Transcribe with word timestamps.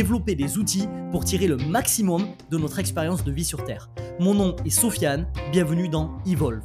développer 0.00 0.34
des 0.34 0.56
outils 0.56 0.88
pour 1.10 1.26
tirer 1.26 1.46
le 1.46 1.58
maximum 1.58 2.26
de 2.50 2.56
notre 2.56 2.78
expérience 2.78 3.22
de 3.22 3.30
vie 3.30 3.44
sur 3.44 3.64
Terre. 3.64 3.90
Mon 4.18 4.32
nom 4.32 4.56
est 4.64 4.70
Sofiane, 4.70 5.26
bienvenue 5.52 5.90
dans 5.90 6.16
Evolve. 6.26 6.62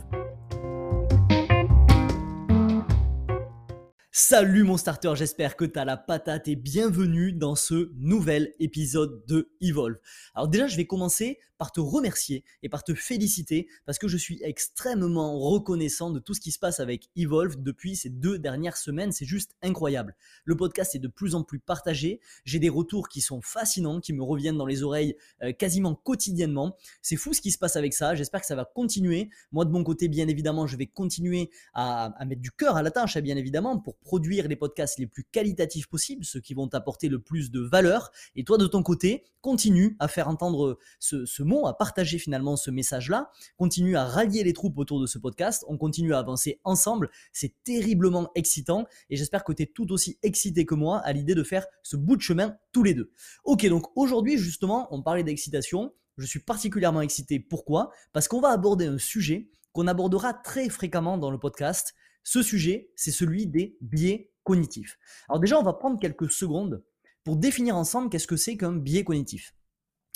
Salut 4.27 4.63
mon 4.63 4.75
starter, 4.75 5.13
j'espère 5.15 5.55
que 5.55 5.65
tu 5.65 5.77
as 5.77 5.85
la 5.85 5.97
patate 5.97 6.47
et 6.47 6.55
bienvenue 6.55 7.31
dans 7.31 7.53
ce 7.53 7.91
nouvel 7.93 8.55
épisode 8.59 9.23
de 9.27 9.51
Evolve. 9.61 9.99
Alors 10.33 10.47
déjà, 10.47 10.65
je 10.65 10.77
vais 10.77 10.87
commencer 10.87 11.37
par 11.57 11.71
te 11.71 11.79
remercier 11.79 12.43
et 12.63 12.69
par 12.69 12.83
te 12.83 12.93
féliciter 12.93 13.67
parce 13.85 13.97
que 13.97 14.07
je 14.07 14.17
suis 14.17 14.41
extrêmement 14.43 15.39
reconnaissant 15.39 16.11
de 16.11 16.19
tout 16.19 16.33
ce 16.33 16.41
qui 16.41 16.51
se 16.51 16.59
passe 16.59 16.79
avec 16.79 17.09
Evolve 17.15 17.61
depuis 17.61 17.95
ces 17.95 18.09
deux 18.09 18.39
dernières 18.39 18.77
semaines. 18.77 19.11
C'est 19.11 19.25
juste 19.25 19.55
incroyable. 19.61 20.15
Le 20.43 20.55
podcast 20.57 20.95
est 20.95 20.99
de 20.99 21.07
plus 21.07 21.35
en 21.35 21.43
plus 21.43 21.59
partagé. 21.59 22.19
J'ai 22.43 22.59
des 22.59 22.69
retours 22.69 23.09
qui 23.09 23.21
sont 23.21 23.41
fascinants, 23.41 23.99
qui 23.99 24.13
me 24.13 24.23
reviennent 24.23 24.57
dans 24.57 24.65
les 24.65 24.83
oreilles 24.83 25.15
euh, 25.43 25.53
quasiment 25.53 25.95
quotidiennement. 25.95 26.75
C'est 27.01 27.15
fou 27.15 27.33
ce 27.33 27.41
qui 27.41 27.51
se 27.51 27.57
passe 27.57 27.75
avec 27.75 27.93
ça. 27.93 28.15
J'espère 28.15 28.41
que 28.41 28.47
ça 28.47 28.55
va 28.55 28.65
continuer. 28.65 29.29
Moi, 29.51 29.65
de 29.65 29.71
mon 29.71 29.83
côté, 29.83 30.07
bien 30.07 30.27
évidemment, 30.27 30.67
je 30.67 30.77
vais 30.77 30.87
continuer 30.87 31.51
à, 31.73 32.13
mettre 32.25 32.41
du 32.41 32.51
cœur 32.51 32.75
à 32.75 32.81
la 32.81 32.91
tâche, 32.91 33.17
hein, 33.17 33.21
bien 33.21 33.37
évidemment, 33.37 33.77
pour 33.79 33.97
produire 34.15 34.47
les 34.47 34.55
podcasts 34.55 34.97
les 34.97 35.07
plus 35.07 35.25
qualitatifs 35.25 35.87
possibles, 35.87 36.23
ceux 36.23 36.39
qui 36.39 36.53
vont 36.53 36.69
t'apporter 36.69 37.09
le 37.09 37.19
plus 37.19 37.51
de 37.51 37.59
valeur. 37.59 38.11
Et 38.37 38.45
toi, 38.45 38.57
de 38.57 38.65
ton 38.65 38.81
côté, 38.81 39.25
continue 39.41 39.97
à 39.99 40.07
faire 40.07 40.29
entendre 40.29 40.79
ce, 40.99 41.25
ce 41.25 41.43
à 41.67 41.73
partager 41.73 42.17
finalement 42.17 42.55
ce 42.55 42.71
message-là, 42.71 43.29
continue 43.57 43.97
à 43.97 44.05
rallier 44.05 44.45
les 44.45 44.53
troupes 44.53 44.77
autour 44.77 45.01
de 45.01 45.05
ce 45.05 45.17
podcast, 45.17 45.65
on 45.67 45.77
continue 45.77 46.13
à 46.13 46.19
avancer 46.19 46.61
ensemble, 46.63 47.09
c'est 47.33 47.53
terriblement 47.65 48.31
excitant 48.35 48.87
et 49.09 49.17
j'espère 49.17 49.43
que 49.43 49.51
tu 49.51 49.63
es 49.63 49.65
tout 49.65 49.91
aussi 49.91 50.17
excité 50.23 50.65
que 50.65 50.75
moi 50.75 50.99
à 50.99 51.11
l'idée 51.11 51.35
de 51.35 51.43
faire 51.43 51.67
ce 51.83 51.97
bout 51.97 52.15
de 52.15 52.21
chemin 52.21 52.55
tous 52.71 52.83
les 52.83 52.93
deux. 52.93 53.11
Ok, 53.43 53.65
donc 53.67 53.85
aujourd'hui 53.97 54.37
justement, 54.37 54.87
on 54.91 55.01
parlait 55.01 55.23
d'excitation, 55.25 55.93
je 56.17 56.25
suis 56.25 56.39
particulièrement 56.39 57.01
excité, 57.01 57.41
pourquoi? 57.41 57.91
Parce 58.13 58.29
qu'on 58.29 58.39
va 58.39 58.51
aborder 58.51 58.85
un 58.85 58.97
sujet 58.97 59.49
qu'on 59.73 59.87
abordera 59.87 60.33
très 60.33 60.69
fréquemment 60.69 61.17
dans 61.17 61.31
le 61.31 61.37
podcast. 61.37 61.95
Ce 62.25 62.41
sujet, 62.41 62.91
c'est 62.95 63.11
celui 63.11 63.45
des 63.45 63.77
biais 63.81 64.33
cognitifs. 64.43 64.97
Alors 65.29 65.39
déjà, 65.39 65.59
on 65.59 65.63
va 65.63 65.73
prendre 65.73 65.99
quelques 65.99 66.31
secondes 66.31 66.83
pour 67.23 67.37
définir 67.37 67.77
ensemble 67.77 68.09
qu'est-ce 68.09 68.27
que 68.27 68.35
c'est 68.35 68.57
qu'un 68.57 68.73
biais 68.73 69.03
cognitif. 69.03 69.55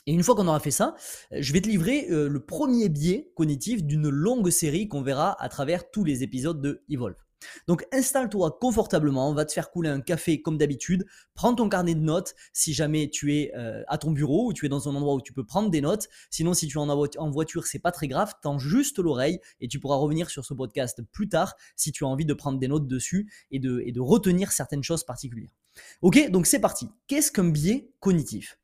Et 0.08 0.14
une 0.14 0.24
fois 0.24 0.34
qu'on 0.34 0.48
aura 0.48 0.60
fait 0.60 0.72
ça, 0.72 0.96
euh, 1.32 1.38
je 1.40 1.54
vais 1.54 1.62
te 1.62 1.70
livrer 1.70 2.08
euh, 2.10 2.28
le 2.28 2.44
premier 2.44 2.90
biais 2.90 3.32
cognitif 3.36 3.84
d'une 3.84 4.10
longue 4.10 4.50
série 4.50 4.88
qu'on 4.88 5.04
verra 5.04 5.42
à 5.42 5.50
travers 5.50 5.92
tous 5.92 6.04
les 6.04 6.24
épisodes 6.24 6.62
de 6.62 6.84
Evolve. 6.90 7.16
Donc 7.68 7.86
installe-toi 7.92 8.58
confortablement, 8.59 9.30
on 9.30 9.34
va 9.34 9.45
te 9.45 9.54
faire 9.54 9.72
couler 9.72 9.90
un 9.90 10.02
café 10.02 10.42
comme 10.42 10.58
d'habitude, 10.58 11.06
prends 11.34 11.54
ton 11.54 11.70
carnet 11.70 11.96
de 11.96 12.02
notes 12.02 12.36
si 12.54 12.73
jamais 12.73 13.09
tu 13.09 13.36
es 13.36 13.52
euh, 13.56 13.84
à 13.88 13.98
ton 13.98 14.12
bureau 14.12 14.48
ou 14.48 14.54
tu 14.54 14.66
es 14.66 14.70
dans 14.70 14.90
un 14.90 14.96
endroit 14.96 15.16
où 15.16 15.22
tu 15.22 15.34
peux 15.34 15.46
prendre 15.46 15.70
des 15.70 15.81
notes. 15.81 16.08
Sinon 16.30 16.53
si 16.53 16.68
tu 16.68 16.78
es 16.78 16.81
en, 16.81 17.30
voiture, 17.31 17.66
c'est 17.68 17.80
pas 17.80 17.91
très 17.91 18.08
grave, 18.08 18.34
tends 18.41 18.59
juste 18.59 19.00
l'oreille 19.00 19.40
et 19.62 19.68
tu 19.68 19.80
pourras 19.80 19.96
revenir 19.96 20.30
sur 20.30 20.46
ce 20.46 20.53
podcast 20.53 21.02
plus 21.12 21.30
tard 21.30 21.56
si 21.75 21.91
tu 21.91 22.03
as 22.03 22.08
envie 22.08 22.25
de 22.25 22.34
prendre 22.34 22.59
des 22.59 22.68
notes 22.68 22.88
dessus 22.88 23.31
et 23.52 23.59
de, 23.59 23.81
et 23.86 23.92
de 23.92 24.02
retenir 24.02 24.52
certaines 24.52 24.84
choses 24.84 25.03
particulières. 25.03 25.52
Ok, 26.02 26.30
donc 26.31 26.46
c'est 26.46 26.59
parti. 26.59 26.90
Qu'est-ce 27.08 27.31
qu'un 27.31 27.50
biais 27.50 27.92
cognitif? 28.00 28.59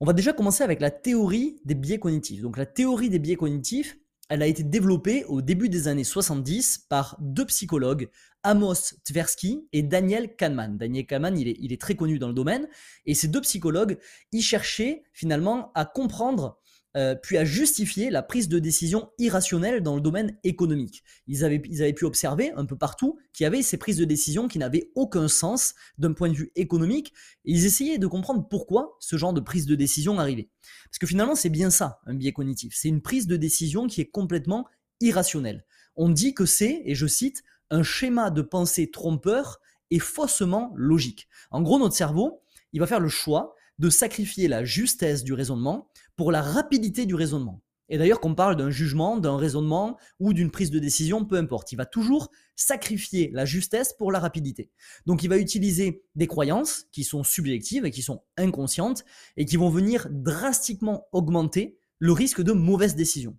On 0.00 0.06
va 0.06 0.12
déjà 0.12 0.32
commencer 0.32 0.62
avec 0.62 0.80
la 0.80 0.92
théorie 0.92 1.60
des 1.64 1.74
biais 1.74 1.98
cognitifs. 1.98 2.40
Donc 2.40 2.56
la 2.56 2.66
théorie 2.66 3.10
des 3.10 3.18
biais 3.18 3.36
cognitifs, 3.36 3.98
elle 4.28 4.42
a 4.42 4.46
été 4.46 4.62
développée 4.62 5.24
au 5.24 5.40
début 5.40 5.68
des 5.68 5.88
années 5.88 6.04
70 6.04 6.86
par 6.88 7.16
deux 7.20 7.46
psychologues, 7.46 8.10
Amos 8.42 8.94
Tversky 9.04 9.66
et 9.72 9.82
Daniel 9.82 10.36
Kahneman. 10.36 10.76
Daniel 10.76 11.06
Kahneman, 11.06 11.38
il 11.38 11.72
est, 11.72 11.80
très 11.80 11.94
connu 11.94 12.18
dans 12.18 12.28
le 12.28 12.34
domaine, 12.34 12.68
et 13.06 13.14
ces 13.14 13.28
deux 13.28 13.40
psychologues, 13.40 13.98
ils 14.32 14.42
cherchaient 14.42 15.02
finalement 15.12 15.72
à 15.74 15.84
comprendre 15.84 16.60
euh, 16.96 17.14
puis 17.14 17.36
à 17.36 17.44
justifier 17.44 18.10
la 18.10 18.22
prise 18.22 18.48
de 18.48 18.58
décision 18.58 19.10
irrationnelle 19.18 19.82
dans 19.82 19.94
le 19.94 20.00
domaine 20.00 20.38
économique. 20.42 21.04
Ils 21.26 21.44
avaient, 21.44 21.62
ils 21.68 21.82
avaient 21.82 21.92
pu 21.92 22.06
observer 22.06 22.50
un 22.56 22.64
peu 22.64 22.76
partout 22.76 23.18
qu'il 23.32 23.44
y 23.44 23.46
avait 23.46 23.62
ces 23.62 23.76
prises 23.76 23.98
de 23.98 24.04
décision 24.04 24.48
qui 24.48 24.58
n'avaient 24.58 24.90
aucun 24.94 25.28
sens 25.28 25.74
d'un 25.98 26.12
point 26.12 26.28
de 26.30 26.34
vue 26.34 26.50
économique, 26.56 27.12
et 27.44 27.52
ils 27.52 27.66
essayaient 27.66 27.98
de 27.98 28.06
comprendre 28.06 28.46
pourquoi 28.48 28.96
ce 29.00 29.16
genre 29.16 29.32
de 29.32 29.40
prise 29.40 29.66
de 29.66 29.74
décision 29.74 30.18
arrivait. 30.18 30.48
Parce 30.90 30.98
que 30.98 31.06
finalement, 31.06 31.34
c'est 31.34 31.50
bien 31.50 31.70
ça, 31.70 32.00
un 32.06 32.14
biais 32.14 32.32
cognitif. 32.32 32.74
C'est 32.74 32.88
une 32.88 33.02
prise 33.02 33.26
de 33.26 33.36
décision 33.36 33.86
qui 33.86 34.00
est 34.00 34.10
complètement 34.10 34.66
irrationnelle. 35.00 35.64
On 35.94 36.08
dit 36.08 36.34
que 36.34 36.46
c'est, 36.46 36.82
et 36.84 36.94
je 36.94 37.06
cite, 37.06 37.42
un 37.70 37.82
schéma 37.82 38.30
de 38.30 38.42
pensée 38.42 38.90
trompeur 38.90 39.60
et 39.90 39.98
faussement 39.98 40.72
logique. 40.76 41.28
En 41.50 41.60
gros, 41.62 41.78
notre 41.78 41.94
cerveau, 41.94 42.42
il 42.72 42.80
va 42.80 42.86
faire 42.86 43.00
le 43.00 43.08
choix 43.08 43.54
de 43.78 43.90
sacrifier 43.90 44.48
la 44.48 44.64
justesse 44.64 45.22
du 45.22 45.32
raisonnement 45.32 45.88
pour 46.18 46.32
la 46.32 46.42
rapidité 46.42 47.06
du 47.06 47.14
raisonnement. 47.14 47.62
Et 47.88 47.96
d'ailleurs, 47.96 48.20
qu'on 48.20 48.34
parle 48.34 48.56
d'un 48.56 48.70
jugement, 48.70 49.16
d'un 49.16 49.38
raisonnement 49.38 49.96
ou 50.20 50.34
d'une 50.34 50.50
prise 50.50 50.70
de 50.70 50.80
décision, 50.80 51.24
peu 51.24 51.36
importe, 51.36 51.72
il 51.72 51.76
va 51.76 51.86
toujours 51.86 52.30
sacrifier 52.56 53.30
la 53.32 53.46
justesse 53.46 53.94
pour 53.94 54.12
la 54.12 54.18
rapidité. 54.18 54.70
Donc 55.06 55.22
il 55.22 55.28
va 55.28 55.38
utiliser 55.38 56.02
des 56.16 56.26
croyances 56.26 56.86
qui 56.92 57.04
sont 57.04 57.22
subjectives 57.22 57.86
et 57.86 57.90
qui 57.90 58.02
sont 58.02 58.24
inconscientes 58.36 59.04
et 59.36 59.46
qui 59.46 59.56
vont 59.56 59.70
venir 59.70 60.08
drastiquement 60.10 61.06
augmenter 61.12 61.78
le 62.00 62.12
risque 62.12 62.42
de 62.42 62.52
mauvaise 62.52 62.96
décision. 62.96 63.38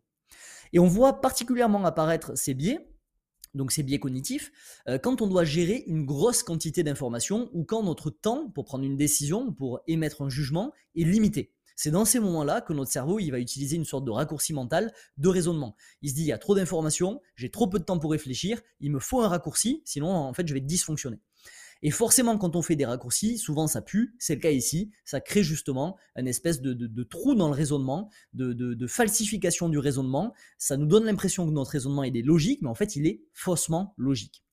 Et 0.72 0.79
on 0.79 0.88
voit 0.88 1.22
particulièrement 1.22 1.84
apparaître 1.85 2.35
ces 2.38 2.53
biais, 2.53 2.79
donc 3.53 3.72
ces 3.72 3.84
biais 3.84 4.00
cognitifs, 4.00 4.51
euh, 4.88 4.97
quand 4.97 5.22
on 5.22 5.28
doit 5.28 5.44
gérer 5.44 5.84
une 5.88 6.06
grosse 6.06 6.44
quantité 6.44 6.81
d'informations 6.81 7.50
ou 7.53 7.66
quand 7.66 7.84
notre 7.84 8.09
temps 8.09 8.50
pour 8.50 8.63
prendre 8.63 8.85
une 8.85 8.97
décision, 8.97 9.51
pour 9.51 9.81
émettre 9.88 10.22
un 10.22 10.29
jugement, 10.29 10.72
est 10.95 11.03
limité. 11.03 11.51
C'est 11.81 11.91
dans 11.91 12.03
ces 12.03 12.19
moments-là 12.19 12.59
que 12.59 12.73
notre 12.73 12.91
cerveau 12.91 13.19
il 13.19 13.29
va 13.29 13.40
utiliser 13.40 13.78
une 13.78 13.85
sorte 13.85 14.03
de 14.03 14.12
raccourci 14.12 14.51
mental 14.51 14.91
de 15.17 15.29
raisonnement. 15.29 15.78
Il 16.01 16.09
se 16.09 16.16
dit 16.16 16.23
il 16.23 16.28
y 16.28 16.34
a 16.34 16.38
trop 16.38 16.53
d'informations, 16.53 17.22
j'ai 17.38 17.50
trop 17.50 17.67
peu 17.67 17.79
de 17.79 17.85
temps 17.85 18.00
pour 18.00 18.12
réfléchir, 18.12 18.59
il 18.81 18.91
me 18.91 19.00
faut 19.00 19.22
un 19.22 19.29
raccourci, 19.29 19.81
sinon 19.85 20.09
en 20.09 20.34
fait 20.34 20.45
je 20.45 20.53
vais 20.53 20.59
dysfonctionner. 20.59 21.22
Et 21.81 21.91
forcément, 21.91 22.38
quand 22.38 22.57
on 22.57 22.62
fait 22.62 22.75
des 22.75 22.84
raccourcis, 22.84 23.38
souvent 23.38 23.66
ça 23.68 23.81
pue, 23.81 24.13
c'est 24.19 24.35
le 24.35 24.41
cas 24.41 24.51
ici, 24.51 24.91
ça 25.06 25.22
crée 25.22 25.41
justement 25.41 25.95
une 26.18 26.28
espèce 26.28 26.59
de, 26.59 27.03
trou 27.03 27.34
dans 27.34 27.47
le 27.47 27.56
raisonnement, 27.56 28.09
de, 28.34 28.51
de, 28.51 28.88
falsification 28.88 29.69
du 29.69 29.79
raisonnement. 29.79 30.34
Ça 30.57 30.75
nous 30.75 30.85
donne 30.85 31.06
l'impression 31.06 31.47
que 31.47 31.51
notre 31.53 31.72
raisonnement 31.72 32.03
est 32.03 32.12
logique, 32.12 32.62
mais 32.62 32.68
en 32.68 32.75
fait 32.75 32.97
il 32.97 33.07
est 33.07 33.23
faussement 33.31 33.94
logique. 33.95 34.44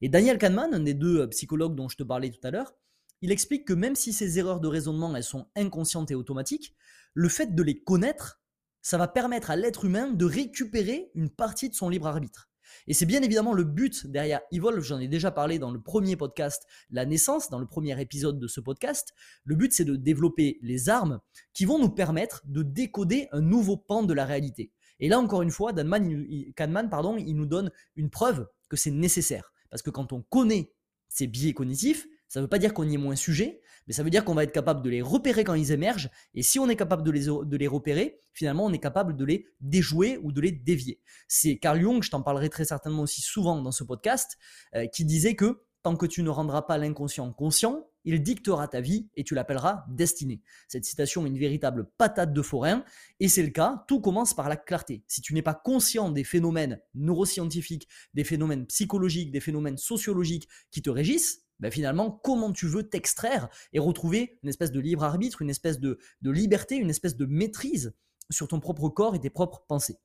Et 0.00 0.08
Daniel 0.08 0.36
Kahneman, 0.36 0.74
un 0.74 0.80
des 0.80 0.94
deux 0.94 1.20
euh, 1.20 1.26
psychologues 1.28 1.76
dont 1.76 1.88
je 1.88 1.96
te 1.96 2.02
parlais 2.02 2.30
tout 2.30 2.44
à 2.44 2.50
l'heure, 2.50 2.74
il 3.22 3.30
explique 3.30 3.66
que 3.66 3.72
même 3.72 3.96
si 3.96 4.12
ces 4.12 4.38
erreurs 4.38 4.60
de 4.60 4.68
raisonnement, 4.68 5.14
elles 5.16 5.22
sont 5.22 5.46
inconscientes 5.56 6.10
et 6.10 6.14
automatiques, 6.14 6.74
le 7.14 7.28
fait 7.28 7.54
de 7.54 7.62
les 7.62 7.82
connaître, 7.82 8.40
ça 8.82 8.98
va 8.98 9.08
permettre 9.08 9.50
à 9.50 9.56
l'être 9.56 9.84
humain 9.84 10.10
de 10.10 10.24
récupérer 10.24 11.10
une 11.14 11.30
partie 11.30 11.68
de 11.68 11.74
son 11.74 11.88
libre 11.88 12.08
arbitre. 12.08 12.50
Et 12.86 12.94
c'est 12.94 13.06
bien 13.06 13.22
évidemment 13.22 13.52
le 13.52 13.64
but 13.64 14.06
derrière 14.06 14.40
Evolve, 14.50 14.82
j'en 14.82 14.98
ai 14.98 15.08
déjà 15.08 15.30
parlé 15.30 15.58
dans 15.58 15.70
le 15.70 15.80
premier 15.80 16.16
podcast, 16.16 16.66
La 16.90 17.04
naissance, 17.04 17.50
dans 17.50 17.58
le 17.58 17.66
premier 17.66 18.00
épisode 18.00 18.38
de 18.38 18.48
ce 18.48 18.60
podcast. 18.60 19.12
Le 19.44 19.54
but, 19.54 19.72
c'est 19.72 19.84
de 19.84 19.96
développer 19.96 20.58
les 20.62 20.88
armes 20.88 21.20
qui 21.52 21.64
vont 21.64 21.78
nous 21.78 21.90
permettre 21.90 22.42
de 22.46 22.62
décoder 22.62 23.28
un 23.32 23.40
nouveau 23.40 23.76
pan 23.76 24.02
de 24.02 24.14
la 24.14 24.24
réalité. 24.24 24.72
Et 25.00 25.08
là, 25.08 25.18
encore 25.18 25.42
une 25.42 25.50
fois, 25.50 25.72
Kahneman, 25.72 26.88
pardon, 26.88 27.16
il 27.16 27.34
nous 27.34 27.46
donne 27.46 27.70
une 27.96 28.10
preuve 28.10 28.46
que 28.68 28.76
c'est 28.76 28.90
nécessaire. 28.90 29.52
Parce 29.70 29.82
que 29.82 29.90
quand 29.90 30.12
on 30.12 30.22
connaît 30.22 30.72
ces 31.08 31.26
biais 31.26 31.54
cognitifs, 31.54 32.06
ça 32.32 32.40
ne 32.40 32.46
veut 32.46 32.48
pas 32.48 32.58
dire 32.58 32.72
qu'on 32.72 32.88
y 32.88 32.94
est 32.94 32.98
moins 32.98 33.14
sujet, 33.14 33.60
mais 33.86 33.92
ça 33.92 34.02
veut 34.02 34.08
dire 34.08 34.24
qu'on 34.24 34.32
va 34.32 34.44
être 34.44 34.52
capable 34.52 34.80
de 34.80 34.88
les 34.88 35.02
repérer 35.02 35.44
quand 35.44 35.52
ils 35.52 35.70
émergent. 35.70 36.08
Et 36.32 36.42
si 36.42 36.58
on 36.58 36.66
est 36.70 36.76
capable 36.76 37.02
de 37.02 37.10
les, 37.10 37.68
repérer, 37.68 38.20
finalement, 38.32 38.64
on 38.64 38.72
est 38.72 38.78
capable 38.78 39.16
de 39.16 39.24
les 39.26 39.44
déjouer 39.60 40.18
ou 40.22 40.32
de 40.32 40.40
les 40.40 40.50
dévier. 40.50 40.98
C'est 41.28 41.58
Carl 41.58 41.78
Jung, 41.78 42.02
je 42.02 42.08
t'en 42.08 42.22
parlerai 42.22 42.48
très 42.48 42.64
certainement 42.64 43.02
aussi 43.02 43.20
souvent 43.20 43.60
dans 43.60 43.70
ce 43.70 43.84
podcast, 43.84 44.38
euh, 44.74 44.86
qui 44.86 45.04
disait 45.04 45.36
que 45.36 45.60
tant 45.82 45.94
que 45.94 46.06
tu 46.06 46.22
ne 46.22 46.30
rendras 46.30 46.62
pas 46.62 46.78
l'inconscient 46.78 47.30
conscient, 47.34 47.86
il 48.06 48.22
dictera 48.22 48.66
ta 48.66 48.80
vie 48.80 49.10
et 49.14 49.24
tu 49.24 49.34
l'appelleras 49.34 49.84
destinée. 49.90 50.40
Cette 50.68 50.86
citation 50.86 51.26
est 51.26 51.28
une 51.28 51.38
véritable 51.38 51.90
patate 51.98 52.32
de 52.32 52.40
forain 52.40 52.82
et 53.20 53.28
c'est 53.28 53.42
le 53.42 53.50
cas, 53.50 53.84
tout 53.86 54.00
commence 54.00 54.32
par 54.32 54.48
la 54.48 54.56
clarté. 54.56 55.04
Si 55.06 55.20
tu 55.20 55.34
n'es 55.34 55.42
pas 55.42 55.52
conscient 55.52 56.10
des 56.10 56.24
phénomènes 56.24 56.80
neuroscientifiques, 56.94 57.88
des 58.14 58.24
phénomènes 58.24 58.64
psychologiques, 58.68 59.32
des 59.32 59.40
phénomènes 59.40 59.76
sociologiques 59.76 60.48
qui 60.70 60.80
te 60.80 60.88
régissent, 60.88 61.42
ben 61.62 61.70
finalement, 61.70 62.10
comment 62.10 62.52
tu 62.52 62.66
veux 62.66 62.82
t'extraire 62.82 63.48
et 63.72 63.78
retrouver 63.78 64.36
une 64.42 64.48
espèce 64.48 64.72
de 64.72 64.80
libre 64.80 65.04
arbitre, 65.04 65.42
une 65.42 65.48
espèce 65.48 65.78
de, 65.78 65.96
liberté, 66.22 66.74
une 66.74 66.90
espèce 66.90 67.16
de 67.16 67.24
maîtrise 67.24 67.94
sur 68.30 68.48
ton 68.48 68.58
propre 68.58 68.88
corps 68.88 69.14
et 69.14 69.20
tes 69.20 69.30
propres 69.30 69.64
pensées? 69.68 69.96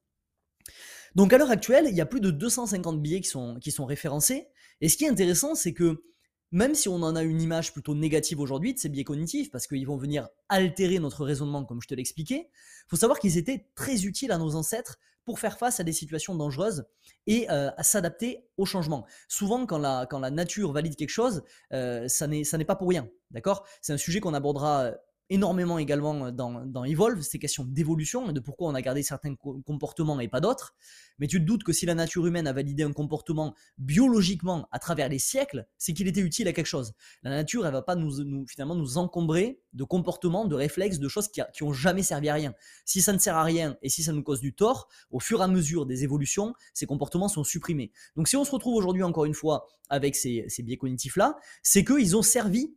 Donc 1.16 1.34
à 1.34 1.40
l'heure 1.40 1.50
actuelle, 1.50 1.88
il 1.90 1.96
y 1.96 2.02
a 2.02 2.06
plus 2.06 2.22
de 2.22 2.30
250 2.30 3.02
billets 3.02 3.22
qui 3.22 3.30
sont, 3.30 3.58
qui 3.60 3.72
sont 3.72 3.86
référencés. 3.86 4.48
Et 4.82 4.88
ce 4.88 4.98
qui 4.98 5.06
est 5.06 5.10
intéressant, 5.10 5.56
c'est 5.56 5.74
que 5.74 6.04
même 6.52 6.76
si 6.76 6.88
on 6.90 6.96
en 6.96 7.16
a 7.16 7.24
une 7.24 7.42
image 7.42 7.74
plutôt 7.74 7.96
négative 7.96 8.40
aujourd'hui 8.40 8.74
de 8.74 8.80
ces 8.80 8.90
biais 8.90 9.04
cognitifs, 9.04 9.52
parce 9.52 9.68
qu'ils 9.68 9.86
vont 9.86 9.98
venir 9.98 10.30
altérer 10.50 11.00
notre 11.00 11.26
raisonnement, 11.26 11.66
comme 11.66 11.82
je 11.82 11.88
te 11.88 11.96
l'expliquais, 11.96 12.50
il 12.50 12.90
faut 12.90 12.96
savoir 12.96 13.20
qu'ils 13.20 13.38
étaient 13.38 13.68
très 13.76 14.06
utiles 14.06 14.32
à 14.32 14.38
nos 14.38 14.56
ancêtres 14.56 14.98
pour 15.28 15.40
faire 15.40 15.58
face 15.58 15.82
à 15.82 15.84
des 15.84 15.92
situations 15.92 16.36
dangereuses 16.36 16.86
et 17.28 17.52
euh, 17.52 17.70
à 17.76 17.84
s'adapter 17.84 18.48
au 18.56 18.66
changement. 18.66 19.06
Souvent, 19.28 19.66
quand 19.66 19.78
la, 19.78 20.32
nature 20.32 20.72
valide 20.72 20.96
quelque 20.96 21.10
chose, 21.10 21.44
euh, 21.74 22.08
ça 22.08 22.28
n'est 22.28 22.66
pas 22.66 22.78
pour 22.78 22.88
rien. 22.88 23.10
D'accord? 23.32 23.68
C'est 23.82 23.92
un 23.92 23.98
sujet 23.98 24.22
qu'on 24.22 24.34
abordera 24.34 24.84
euh, 24.84 24.96
énormément 25.30 25.78
également 25.78 26.32
dans, 26.32 26.66
dans 26.66 26.84
Evolve, 26.86 27.22
ces 27.22 27.40
questions 27.40 27.66
d'évolution 27.66 28.32
de 28.32 28.40
pourquoi 28.40 28.70
on 28.70 28.76
a 28.76 28.82
gardé 28.82 29.04
certains 29.04 29.36
comportements 29.36 30.20
et 30.20 30.28
pas 30.28 30.40
d'autres. 30.40 30.76
Mais 31.20 31.28
tu 31.28 31.40
te 31.40 31.46
doutes 31.46 31.64
que 31.64 31.74
si 31.74 31.86
la 31.86 31.96
nature 31.96 32.26
humaine 32.26 32.48
a 32.48 32.54
validé 32.54 32.84
un 32.84 32.94
comportement 32.94 33.54
biologiquement 33.78 34.68
à 34.72 34.80
travers 34.80 35.10
les 35.10 35.20
siècles, 35.20 35.68
c'est 35.78 35.94
qu'il 35.94 36.08
était 36.08 36.22
utile 36.22 36.48
à 36.48 36.54
quelque 36.54 36.68
chose. 36.68 36.94
La 37.24 37.32
nature, 37.32 37.66
elle 37.66 37.74
va 37.74 37.82
pas 37.82 37.96
nous, 37.96 38.46
finalement 38.48 38.76
nous 38.76 38.98
encombrer 38.98 39.60
de 39.74 39.84
comportements, 39.84 40.46
de 40.46 40.56
réflexes, 40.56 41.00
de 41.00 41.08
choses 41.08 41.28
qui, 41.28 41.42
qui 41.54 41.64
ont 41.64 41.74
jamais 41.74 42.04
servi 42.04 42.30
à 42.30 42.34
rien. 42.34 42.54
Si 42.86 43.02
ça 43.02 43.14
ne 43.14 43.18
sert 43.18 43.36
à 43.36 43.44
rien 43.44 43.78
et 43.82 43.90
si 43.90 44.04
ça 44.04 44.14
nous 44.14 44.24
cause 44.24 44.40
du 44.40 44.54
tort, 44.54 44.88
au 45.12 45.20
fur 45.20 45.42
et 45.42 45.44
à 45.44 45.48
mesure 45.48 45.86
des 45.86 46.04
évolutions, 46.04 46.54
ces 46.74 46.86
comportements 46.86 47.28
sont 47.28 47.44
supprimés. 47.44 47.92
Donc 48.16 48.28
si 48.28 48.38
on 48.38 48.46
se 48.46 48.52
retrouve 48.52 48.76
aujourd'hui 48.76 49.04
encore 49.04 49.26
une 49.26 49.34
fois 49.34 49.68
avec 49.90 50.16
ces, 50.16 50.46
ces 50.48 50.64
biais 50.64 50.78
cognitifs-là, 50.78 51.38
c'est 51.64 51.84
qu'ils 51.84 52.16
ont 52.16 52.22
servi 52.22 52.74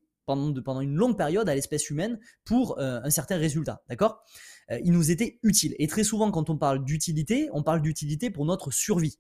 pendant, 0.65 0.81
une 0.81 0.95
longue 0.95 1.17
période 1.17 1.49
à 1.49 1.55
l'espèce 1.55 1.91
humaine 1.91 2.19
pour 2.45 2.79
euh, 2.79 3.01
un 3.03 3.11
certain 3.11 3.37
résultat. 3.37 3.83
D'accord? 3.89 4.23
Euh, 4.71 4.79
Il 4.85 4.93
nous 4.93 5.11
était 5.11 5.39
utile. 5.43 5.75
Et 5.79 5.87
très 5.87 6.05
souvent, 6.05 6.31
quand 6.31 6.51
on 6.51 6.57
parle 6.57 6.85
d'utilité, 6.85 7.49
on 7.53 7.63
parle 7.63 7.83
d'utilité 7.83 8.31
pour 8.31 8.45
notre 8.45 8.71
survie. 8.71 9.19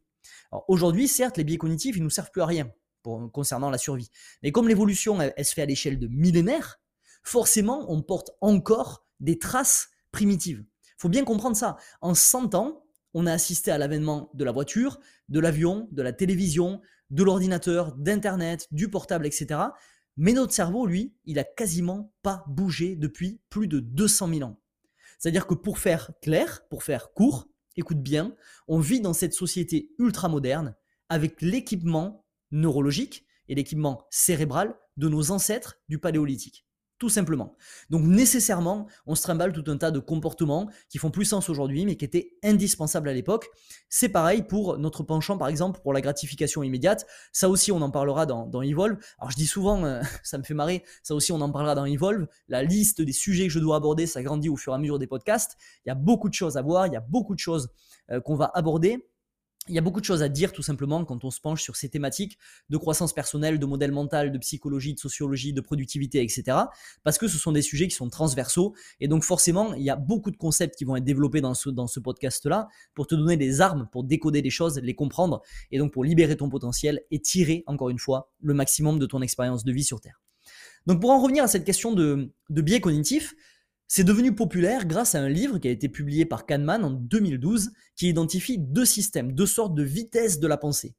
Aujourd'hui, 0.68 1.08
certes, 1.08 1.36
les 1.36 1.44
biais 1.44 1.58
cognitifs, 1.58 1.96
ils 1.96 2.02
nous 2.02 2.10
servent 2.10 2.30
plus 2.30 2.42
à 2.42 2.46
rien 2.46 2.70
concernant 3.32 3.70
la 3.70 3.78
survie. 3.78 4.10
Mais 4.42 4.52
comme 4.52 4.68
l'évolution, 4.68 5.20
elle, 5.20 5.44
se 5.44 5.54
fait 5.54 5.62
à 5.62 5.66
l'échelle 5.66 5.98
de 5.98 6.06
millénaires, 6.08 6.80
forcément, 7.22 7.90
on 7.90 8.02
porte 8.02 8.30
encore 8.40 9.06
des 9.20 9.38
traces 9.38 9.88
primitives. 10.12 10.64
Il 10.84 10.98
faut 10.98 11.08
bien 11.08 11.24
comprendre 11.24 11.56
ça. 11.56 11.76
En 12.02 12.14
100 12.14 12.54
ans, 12.54 12.84
on 13.14 13.26
a 13.26 13.32
assisté 13.32 13.70
à 13.70 13.78
l'avènement 13.78 14.30
de 14.34 14.44
la 14.44 14.52
voiture, 14.52 15.00
de 15.28 15.40
l'avion, 15.40 15.88
de 15.92 16.02
la 16.02 16.12
télévision, 16.12 16.80
de 17.10 17.24
l'ordinateur, 17.24 17.94
d'Internet, 17.96 18.68
du 18.70 18.88
portable, 18.88 19.26
etc. 19.26 19.60
Mais 20.16 20.32
notre 20.32 20.52
cerveau, 20.52 20.86
lui, 20.86 21.14
il 21.24 21.38
a 21.38 21.44
quasiment 21.44 22.12
pas 22.22 22.44
bougé 22.48 22.96
depuis 22.96 23.40
plus 23.48 23.68
de 23.68 23.80
200 23.80 24.28
000 24.34 24.42
ans. 24.42 24.60
C'est-à-dire 25.18 25.46
que 25.46 25.54
pour 25.54 25.78
faire 25.78 26.12
clair, 26.22 26.66
pour 26.68 26.82
faire 26.82 27.12
court, 27.12 27.48
écoute 27.76 28.02
bien, 28.02 28.34
on 28.68 28.78
vit 28.78 29.00
dans 29.00 29.12
cette 29.12 29.34
société 29.34 29.90
ultra 29.98 30.28
moderne 30.28 30.74
avec 31.08 31.42
l'équipement 31.42 32.26
neurologique 32.50 33.26
et 33.48 33.54
l'équipement 33.54 34.06
cérébral 34.10 34.76
de 34.96 35.08
nos 35.08 35.30
ancêtres 35.30 35.78
du 35.88 35.98
paléolithique 35.98 36.66
tout 37.00 37.08
simplement. 37.08 37.56
Donc 37.88 38.02
nécessairement, 38.04 38.86
on 39.06 39.14
se 39.14 39.22
trimballe 39.22 39.52
tout 39.54 39.64
un 39.68 39.78
tas 39.78 39.90
de 39.90 39.98
comportements 39.98 40.68
qui 40.90 40.98
font 40.98 41.10
plus 41.10 41.24
sens 41.24 41.48
aujourd'hui, 41.48 41.86
mais 41.86 41.96
qui 41.96 42.04
étaient 42.04 42.34
indispensables 42.44 43.08
à 43.08 43.14
l'époque. 43.14 43.48
C'est 43.88 44.10
pareil 44.10 44.42
pour 44.42 44.78
notre 44.78 45.02
penchant, 45.02 45.38
par 45.38 45.48
exemple, 45.48 45.80
pour 45.80 45.94
la 45.94 46.02
gratification 46.02 46.62
immédiate. 46.62 47.06
Ça 47.32 47.48
aussi, 47.48 47.72
on 47.72 47.80
en 47.80 47.90
parlera 47.90 48.26
dans, 48.26 48.46
dans 48.46 48.60
Evolve. 48.60 48.98
Alors 49.18 49.30
je 49.30 49.36
dis 49.36 49.46
souvent, 49.46 49.82
euh, 49.84 50.02
ça 50.22 50.36
me 50.36 50.42
fait 50.42 50.52
marrer, 50.52 50.84
ça 51.02 51.14
aussi, 51.14 51.32
on 51.32 51.40
en 51.40 51.50
parlera 51.50 51.74
dans 51.74 51.86
Evolve. 51.86 52.26
La 52.48 52.62
liste 52.62 53.00
des 53.00 53.14
sujets 53.14 53.46
que 53.46 53.52
je 53.52 53.60
dois 53.60 53.76
aborder, 53.76 54.06
ça 54.06 54.22
grandit 54.22 54.50
au 54.50 54.56
fur 54.56 54.74
et 54.74 54.76
à 54.76 54.78
mesure 54.78 54.98
des 54.98 55.06
podcasts. 55.06 55.56
Il 55.86 55.88
y 55.88 55.92
a 55.92 55.94
beaucoup 55.94 56.28
de 56.28 56.34
choses 56.34 56.58
à 56.58 56.62
voir, 56.62 56.86
il 56.86 56.92
y 56.92 56.96
a 56.96 57.00
beaucoup 57.00 57.34
de 57.34 57.40
choses 57.40 57.70
euh, 58.10 58.20
qu'on 58.20 58.36
va 58.36 58.50
aborder 58.52 59.08
il 59.70 59.74
y 59.74 59.78
a 59.78 59.82
beaucoup 59.82 60.00
de 60.00 60.04
choses 60.04 60.22
à 60.22 60.28
dire 60.28 60.52
tout 60.52 60.62
simplement 60.62 61.04
quand 61.04 61.24
on 61.24 61.30
se 61.30 61.40
penche 61.40 61.62
sur 61.62 61.76
ces 61.76 61.88
thématiques 61.88 62.36
de 62.68 62.76
croissance 62.76 63.12
personnelle, 63.12 63.58
de 63.58 63.66
modèle 63.66 63.92
mental, 63.92 64.32
de 64.32 64.38
psychologie, 64.38 64.94
de 64.94 64.98
sociologie, 64.98 65.52
de 65.52 65.60
productivité, 65.60 66.22
etc. 66.22 66.58
Parce 67.04 67.18
que 67.18 67.28
ce 67.28 67.38
sont 67.38 67.52
des 67.52 67.62
sujets 67.62 67.86
qui 67.86 67.94
sont 67.94 68.10
transversaux 68.10 68.74
et 68.98 69.08
donc 69.08 69.22
forcément 69.22 69.72
il 69.74 69.82
y 69.82 69.90
a 69.90 69.96
beaucoup 69.96 70.30
de 70.30 70.36
concepts 70.36 70.76
qui 70.76 70.84
vont 70.84 70.96
être 70.96 71.04
développés 71.04 71.40
dans 71.40 71.54
ce, 71.54 72.00
podcast-là 72.00 72.68
pour 72.94 73.06
te 73.06 73.14
donner 73.14 73.36
des 73.36 73.60
armes 73.60 73.88
pour 73.92 74.04
décoder 74.04 74.42
les 74.42 74.50
choses, 74.50 74.78
les 74.78 74.94
comprendre 74.94 75.42
et 75.70 75.78
donc 75.78 75.92
pour 75.92 76.02
libérer 76.02 76.36
ton 76.36 76.48
potentiel 76.48 77.02
et 77.10 77.20
tirer 77.20 77.62
encore 77.66 77.90
une 77.90 77.98
fois 77.98 78.30
le 78.40 78.54
maximum 78.54 78.98
de 78.98 79.06
ton 79.06 79.22
expérience 79.22 79.64
de 79.64 79.72
vie 79.72 79.84
sur 79.84 80.00
Terre. 80.00 80.20
Donc 80.86 81.00
pour 81.00 81.10
en 81.10 81.20
revenir 81.20 81.44
à 81.44 81.48
cette 81.48 81.64
question 81.64 81.92
de, 81.92 82.32
de 82.48 82.62
biais 82.62 82.80
cognitif, 82.80 83.34
c'est 83.92 84.04
devenu 84.04 84.32
populaire 84.32 84.86
grâce 84.86 85.16
à 85.16 85.20
un 85.20 85.28
livre 85.28 85.58
qui 85.58 85.66
a 85.66 85.72
été 85.72 85.88
publié 85.88 86.24
par 86.24 86.46
Kahneman 86.46 86.84
en 86.84 86.92
2012 86.92 87.72
qui 87.96 88.08
identifie 88.08 88.56
deux 88.56 88.84
systèmes, 88.84 89.32
deux 89.32 89.46
sortes 89.46 89.74
de 89.74 89.82
vitesse 89.82 90.38
de 90.38 90.46
la 90.46 90.56
pensée. 90.56 90.94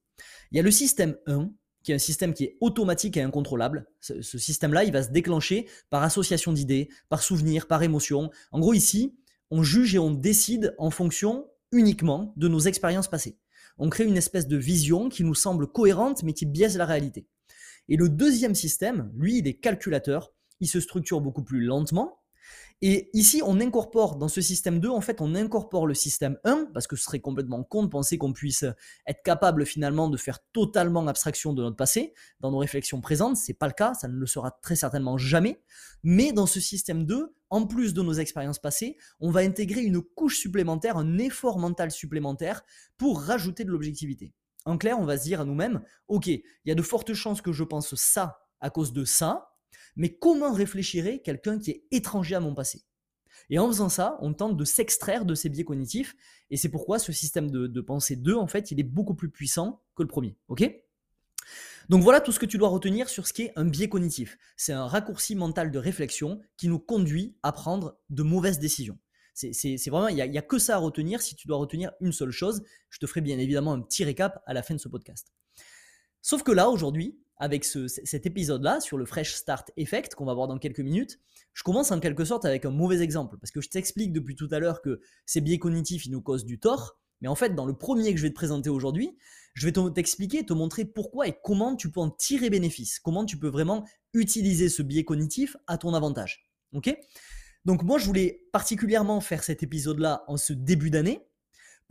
Il 0.51 0.57
y 0.57 0.59
a 0.59 0.63
le 0.63 0.71
système 0.71 1.15
1, 1.25 1.51
qui 1.83 1.93
est 1.93 1.95
un 1.95 1.99
système 1.99 2.33
qui 2.33 2.43
est 2.43 2.57
automatique 2.59 3.15
et 3.15 3.21
incontrôlable. 3.21 3.88
Ce, 4.01 4.21
système-là, 4.21 4.83
il 4.83 4.91
va 4.91 5.03
se 5.03 5.09
déclencher 5.09 5.69
par 5.89 6.03
association 6.03 6.51
d'idées, 6.51 6.89
par 7.07 7.23
souvenir, 7.23 7.65
par 7.65 7.81
émotion. 7.81 8.29
En 8.51 8.59
gros, 8.59 8.73
ici, 8.73 9.15
on 9.51 9.63
juge 9.63 9.95
et 9.95 9.99
on 9.99 10.11
décide 10.11 10.75
en 10.77 10.89
fonction 10.89 11.47
uniquement 11.71 12.33
de 12.35 12.49
nos 12.49 12.59
expériences 12.59 13.07
passées. 13.07 13.38
On 13.77 13.89
crée 13.89 14.03
une 14.03 14.17
espèce 14.17 14.49
de 14.49 14.57
vision 14.57 15.07
qui 15.07 15.23
nous 15.23 15.33
semble 15.33 15.65
cohérente 15.65 16.23
mais 16.23 16.33
qui 16.33 16.45
biaise 16.45 16.75
la 16.75 16.85
réalité. 16.85 17.25
Et 17.88 17.95
le 17.95 18.09
deuxième 18.09 18.53
système, 18.53 19.09
lui, 19.15 19.38
il 19.38 19.47
est 19.47 19.59
calculateur. 19.61 20.33
Il 20.59 20.67
se 20.67 20.81
structure 20.81 21.21
beaucoup 21.21 21.41
plus 21.43 21.61
lentement, 21.61 22.20
et 22.83 23.11
ici, 23.13 23.43
on 23.45 23.59
incorpore 23.59 24.15
dans 24.15 24.27
ce 24.27 24.41
système 24.41 24.79
2, 24.79 24.89
en 24.89 25.01
fait, 25.01 25.21
on 25.21 25.35
incorpore 25.35 25.85
le 25.85 25.93
système 25.93 26.39
1, 26.43 26.69
parce 26.73 26.87
que 26.87 26.95
ce 26.95 27.03
serait 27.03 27.19
complètement 27.19 27.63
con 27.63 27.83
de 27.83 27.89
penser 27.89 28.17
qu'on 28.17 28.33
puisse 28.33 28.65
être 29.05 29.21
capable 29.23 29.67
finalement 29.67 30.09
de 30.09 30.17
faire 30.17 30.39
totalement 30.51 31.05
abstraction 31.07 31.53
de 31.53 31.61
notre 31.61 31.75
passé 31.75 32.15
dans 32.39 32.49
nos 32.49 32.57
réflexions 32.57 32.99
présentes. 32.99 33.37
C'est 33.37 33.53
pas 33.53 33.67
le 33.67 33.73
cas, 33.73 33.93
ça 33.93 34.07
ne 34.07 34.15
le 34.17 34.25
sera 34.25 34.49
très 34.49 34.75
certainement 34.75 35.19
jamais. 35.19 35.61
Mais 36.01 36.33
dans 36.33 36.47
ce 36.47 36.59
système 36.59 37.05
2, 37.05 37.35
en 37.51 37.67
plus 37.67 37.93
de 37.93 38.01
nos 38.01 38.13
expériences 38.13 38.59
passées, 38.59 38.97
on 39.19 39.29
va 39.29 39.41
intégrer 39.41 39.81
une 39.81 40.01
couche 40.01 40.39
supplémentaire, 40.39 40.97
un 40.97 41.19
effort 41.19 41.59
mental 41.59 41.91
supplémentaire 41.91 42.63
pour 42.97 43.21
rajouter 43.21 43.63
de 43.63 43.69
l'objectivité. 43.69 44.33
En 44.65 44.79
clair, 44.79 44.99
on 44.99 45.05
va 45.05 45.17
se 45.17 45.23
dire 45.23 45.41
à 45.41 45.45
nous-mêmes, 45.45 45.83
ok, 46.07 46.27
il 46.27 46.43
y 46.65 46.71
a 46.71 46.75
de 46.75 46.81
fortes 46.81 47.13
chances 47.13 47.41
que 47.41 47.51
je 47.51 47.63
pense 47.63 47.93
ça 47.93 48.39
à 48.59 48.71
cause 48.71 48.93
de 48.93 49.05
ça, 49.05 49.50
mais 49.95 50.15
comment 50.15 50.53
réfléchirait 50.53 51.19
quelqu'un 51.19 51.59
qui 51.59 51.71
est 51.71 51.83
étranger 51.91 52.35
à 52.35 52.39
mon 52.39 52.53
passé? 52.53 52.83
Et 53.49 53.59
en 53.59 53.67
faisant 53.67 53.89
ça, 53.89 54.17
on 54.21 54.33
tente 54.33 54.57
de 54.57 54.65
s'extraire 54.65 55.25
de 55.25 55.35
ces 55.35 55.49
biais 55.49 55.63
cognitifs, 55.63 56.15
et 56.49 56.57
c'est 56.57 56.69
pourquoi 56.69 56.99
ce 56.99 57.11
système 57.11 57.49
de, 57.49 57.81
pensée 57.81 58.15
2, 58.15 58.35
en 58.35 58.47
fait, 58.47 58.71
il 58.71 58.79
est 58.79 58.83
beaucoup 58.83 59.15
plus 59.15 59.29
puissant 59.29 59.83
que 59.95 60.03
le 60.03 60.07
premier. 60.07 60.37
Ok? 60.47 60.69
Donc 61.89 62.03
voilà 62.03 62.21
tout 62.21 62.31
ce 62.31 62.39
que 62.39 62.45
tu 62.45 62.57
dois 62.57 62.69
retenir 62.69 63.09
sur 63.09 63.27
ce 63.27 63.33
qu'est 63.33 63.51
un 63.55 63.65
biais 63.65 63.89
cognitif. 63.89 64.37
C'est 64.55 64.71
un 64.71 64.87
raccourci 64.87 65.35
mental 65.35 65.71
de 65.71 65.79
réflexion 65.79 66.41
qui 66.55 66.67
nous 66.67 66.79
conduit 66.79 67.35
à 67.43 67.51
prendre 67.51 67.99
de 68.09 68.23
mauvaises 68.23 68.59
décisions. 68.59 68.97
C'est 69.33 69.89
vraiment, 69.89 70.07
il 70.07 70.15
n'y 70.15 70.37
a, 70.37 70.39
a, 70.39 70.43
que 70.43 70.59
ça 70.59 70.75
à 70.75 70.77
retenir 70.77 71.21
si 71.21 71.35
tu 71.35 71.47
dois 71.47 71.57
retenir 71.57 71.91
une 71.99 72.11
seule 72.11 72.31
chose. 72.31 72.63
Je 72.89 72.99
te 72.99 73.07
ferai 73.07 73.21
bien 73.21 73.37
évidemment 73.39 73.73
un 73.73 73.81
petit 73.81 74.03
récap 74.03 74.41
à 74.45 74.53
la 74.53 74.61
fin 74.61 74.75
de 74.75 74.79
ce 74.79 74.87
podcast. 74.87 75.33
Sauf 76.21 76.43
que 76.43 76.51
là, 76.51 76.69
aujourd'hui, 76.69 77.19
avec 77.41 77.65
cet 77.65 78.27
épisode-là 78.27 78.79
sur 78.81 79.00
le 79.00 79.05
Fresh 79.05 79.33
Start 79.33 79.71
Effect 79.75 80.13
qu'on 80.13 80.25
va 80.25 80.36
voir 80.36 80.48
dans 80.48 80.60
quelques 80.60 80.79
minutes, 80.79 81.19
je 81.53 81.63
commence 81.63 81.91
en 81.91 82.00
quelque 82.00 82.24
sorte 82.24 82.45
avec 82.45 82.65
un 82.65 82.69
mauvais 82.69 83.01
exemple. 83.01 83.38
Parce 83.41 83.50
que 83.50 83.62
je 83.62 83.69
t'explique 83.69 84.13
depuis 84.13 84.36
tout 84.36 84.48
à 84.51 84.60
l'heure 84.60 84.79
que 84.83 85.01
ces 85.25 85.41
biais 85.41 85.57
cognitifs 85.57 86.05
ils 86.05 86.12
nous 86.12 86.21
causent 86.21 86.45
du 86.45 86.60
tort, 86.60 87.00
mais 87.19 87.27
en 87.27 87.33
fait 87.33 87.55
dans 87.55 87.65
le 87.65 87.74
premier 87.74 88.12
que 88.12 88.17
je 88.17 88.21
vais 88.21 88.29
te 88.29 88.36
présenter 88.36 88.69
aujourd'hui, 88.69 89.17
je 89.55 89.67
vais 89.67 89.74
t'expliquer, 89.91 90.45
te 90.45 90.53
montrer 90.53 90.86
pourquoi 90.86 91.27
et 91.27 91.36
comment 91.43 91.75
tu 91.75 91.89
peux 91.89 92.00
en 92.00 92.12
tirer 92.12 92.51
bénéfice, 92.51 93.00
comment 93.00 93.25
tu 93.25 93.39
peux 93.39 93.50
vraiment 93.50 93.88
utiliser 94.13 94.69
ce 94.69 94.83
biais 94.83 95.03
cognitif 95.03 95.57
à 95.65 95.79
ton 95.79 95.95
avantage. 95.95 96.48
Ok? 96.74 96.95
Donc 97.65 97.81
moi 97.81 97.98
je 97.98 98.05
voulais 98.05 98.45
particulièrement 98.53 99.19
faire 99.19 99.43
cet 99.43 99.63
épisode-là 99.63 100.25
en 100.27 100.38
ce 100.38 100.53
début 100.53 100.91
d'année 100.91 101.25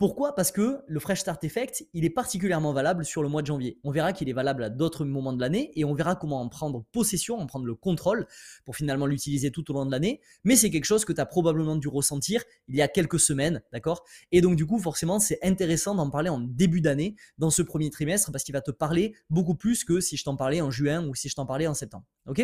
pourquoi? 0.01 0.33
Parce 0.33 0.51
que 0.51 0.79
le 0.87 0.99
Fresh 0.99 1.19
Start 1.19 1.43
Effect, 1.43 1.85
il 1.93 2.05
est 2.05 2.09
particulièrement 2.09 2.73
valable 2.73 3.05
sur 3.05 3.21
le 3.21 3.29
mois 3.29 3.43
de 3.43 3.45
janvier. 3.45 3.77
On 3.83 3.91
verra 3.91 4.13
qu'il 4.13 4.29
est 4.29 4.33
valable 4.33 4.63
à 4.63 4.71
d'autres 4.71 5.05
moments 5.05 5.31
de 5.31 5.39
l'année 5.39 5.71
et 5.75 5.85
on 5.85 5.93
verra 5.93 6.15
comment 6.15 6.41
en 6.41 6.49
prendre 6.49 6.83
possession, 6.91 7.37
en 7.37 7.45
prendre 7.45 7.67
le 7.67 7.75
contrôle 7.75 8.25
pour 8.65 8.75
finalement 8.75 9.05
l'utiliser 9.05 9.51
tout 9.51 9.69
au 9.69 9.75
long 9.75 9.85
de 9.85 9.91
l'année. 9.91 10.19
Mais 10.43 10.55
c'est 10.55 10.71
quelque 10.71 10.85
chose 10.85 11.05
que 11.05 11.13
tu 11.13 11.21
as 11.21 11.27
probablement 11.27 11.75
dû 11.75 11.87
ressentir 11.87 12.43
il 12.67 12.75
y 12.75 12.81
a 12.81 12.87
quelques 12.87 13.19
semaines, 13.19 13.61
d'accord? 13.71 14.03
Et 14.31 14.41
donc 14.41 14.55
du 14.55 14.65
coup, 14.65 14.79
forcément, 14.79 15.19
c'est 15.19 15.37
intéressant 15.43 15.93
d'en 15.93 16.09
parler 16.09 16.29
en 16.29 16.39
début 16.39 16.81
d'année, 16.81 17.15
dans 17.37 17.51
ce 17.51 17.61
premier 17.61 17.91
trimestre, 17.91 18.31
parce 18.31 18.43
qu'il 18.43 18.53
va 18.53 18.61
te 18.61 18.71
parler 18.71 19.13
beaucoup 19.29 19.53
plus 19.53 19.83
que 19.83 19.99
si 19.99 20.17
je 20.17 20.23
t'en 20.23 20.35
parlais 20.35 20.61
en 20.61 20.71
juin 20.71 21.07
ou 21.07 21.13
si 21.13 21.29
je 21.29 21.35
t'en 21.35 21.45
parlais 21.45 21.67
en 21.67 21.75
septembre. 21.75 22.05
Ok? 22.25 22.43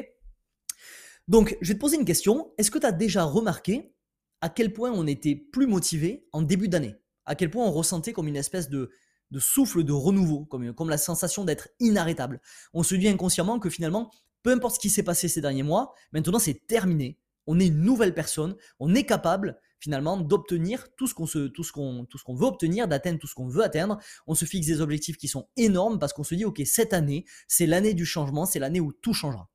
Donc, 1.27 1.57
je 1.61 1.69
vais 1.69 1.73
te 1.73 1.79
poser 1.79 1.97
une 1.97 2.05
question. 2.05 2.53
Est-ce 2.59 2.69
que 2.69 2.77
tu 2.77 2.85
as 2.85 2.91
déjà 2.91 3.23
remarqué 3.23 3.95
à 4.41 4.49
quel 4.49 4.73
point 4.73 4.91
on 4.91 5.07
était 5.07 5.33
plus 5.33 5.65
motivé 5.65 6.27
en 6.33 6.43
début 6.43 6.67
d'année? 6.67 6.93
À 7.27 7.35
quel 7.35 7.51
point 7.51 7.65
on 7.65 7.71
ressentait 7.71 8.13
comme 8.13 8.27
une 8.27 8.35
espèce 8.35 8.69
de, 8.69 8.89
souffle 9.37 9.83
de 9.83 9.91
renouveau, 9.93 10.45
comme, 10.45 10.89
la 10.89 10.97
sensation 10.97 11.45
d'être 11.45 11.69
inarrêtable. 11.79 12.41
On 12.73 12.81
se 12.81 12.95
dit 12.95 13.07
inconsciemment 13.07 13.59
que 13.59 13.69
finalement, 13.69 14.09
peu 14.41 14.51
importe 14.51 14.75
ce 14.75 14.79
qui 14.79 14.89
s'est 14.89 15.03
passé 15.03 15.27
ces 15.27 15.41
derniers 15.41 15.63
mois, 15.63 15.93
maintenant 16.13 16.39
c'est 16.39 16.65
terminé. 16.65 17.19
On 17.45 17.59
est 17.59 17.67
une 17.67 17.81
nouvelle 17.81 18.13
personne, 18.13 18.55
on 18.79 18.95
est 18.95 19.05
capable 19.05 19.59
finalement 19.79 20.17
d'obtenir 20.17 20.87
tout 20.95 21.05
ce 21.05 21.13
qu'on 21.13 21.25
tout 21.25 21.63
ce 21.63 21.71
qu'on 21.71 22.05
tout 22.05 22.17
ce 22.17 22.23
qu'on 22.23 22.33
veut 22.33 22.47
obtenir, 22.47 22.87
d'atteindre 22.87 23.19
tout 23.19 23.27
ce 23.27 23.35
qu'on 23.35 23.47
veut 23.47 23.63
atteindre. 23.63 23.99
On 24.25 24.33
se 24.33 24.45
fixe 24.45 24.65
des 24.67 24.81
objectifs 24.81 25.17
qui 25.17 25.27
sont 25.27 25.47
énormes 25.55 25.99
parce 25.99 26.13
qu'on 26.13 26.23
se 26.23 26.33
dit 26.33 26.45
OK, 26.45 26.61
cette 26.65 26.93
année, 26.93 27.25
c'est 27.47 27.67
l'année 27.67 27.93
du 27.93 28.05
changement, 28.05 28.45
c'est 28.45 28.59
l'année 28.59 28.79
où 28.79 28.91
tout 28.91 29.13
changera. 29.13 29.49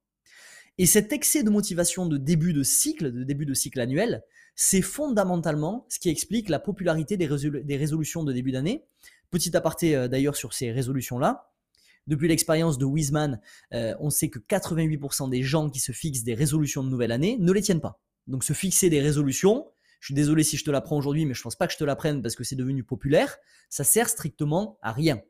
Et 0.79 0.87
cet 0.87 1.13
excès 1.13 1.43
de 1.43 1.51
motivation 1.51 2.07
de 2.07 2.17
début 2.17 2.53
de 2.53 2.63
cycle, 2.63 3.13
de 3.13 3.25
début 3.25 3.47
de 3.47 3.55
cycle 3.55 3.81
annuel, 3.81 4.23
c'est 4.55 4.83
fondamentalement 4.83 5.87
ce 5.89 5.99
qui 5.99 6.09
explique 6.09 6.49
la 6.49 6.59
popularité 6.59 7.17
des, 7.17 7.27
résolutions 7.27 8.25
de 8.25 8.33
début 8.33 8.53
d'année. 8.53 8.85
Petit 9.31 9.57
aparté 9.57 9.97
euh, 9.97 10.09
d'ailleurs 10.09 10.37
sur 10.37 10.53
ces 10.53 10.71
résolutions-là. 10.73 11.51
Depuis 12.07 12.29
l'expérience 12.29 12.79
de 12.79 12.85
Wiseman, 12.85 13.41
euh, 13.75 13.95
on 14.01 14.11
sait 14.11 14.29
que 14.29 14.39
88% 14.39 15.31
des 15.31 15.43
gens 15.43 15.71
qui 15.71 15.79
se 15.79 15.93
fixent 15.93 16.25
des 16.25 16.35
résolutions 16.35 16.83
de 16.83 16.89
nouvelle 16.89 17.13
année 17.13 17.37
ne 17.39 17.53
les 17.53 17.63
tiennent 17.63 17.81
pas. 17.81 18.01
Donc 18.27 18.45
se 18.45 18.53
fixer 18.53 18.91
des 18.91 19.01
résolutions, 19.01 19.69
je 20.01 20.07
suis 20.07 20.15
désolé 20.15 20.43
si 20.43 20.57
je 20.57 20.65
te 20.65 20.71
l'apprends 20.71 20.97
aujourd'hui, 20.97 21.27
mais 21.27 21.35
je 21.35 21.43
pense 21.43 21.55
pas 21.55 21.67
que 21.67 21.73
je 21.73 21.79
te 21.79 21.85
l'apprenne 21.85 22.23
parce 22.23 22.35
que 22.35 22.45
c'est 22.45 22.57
devenu 22.57 22.83
populaire. 22.83 23.39
Ça 23.71 23.85
sert 23.85 24.09
strictement 24.09 24.79
à 24.83 24.93
rien. 24.93 25.23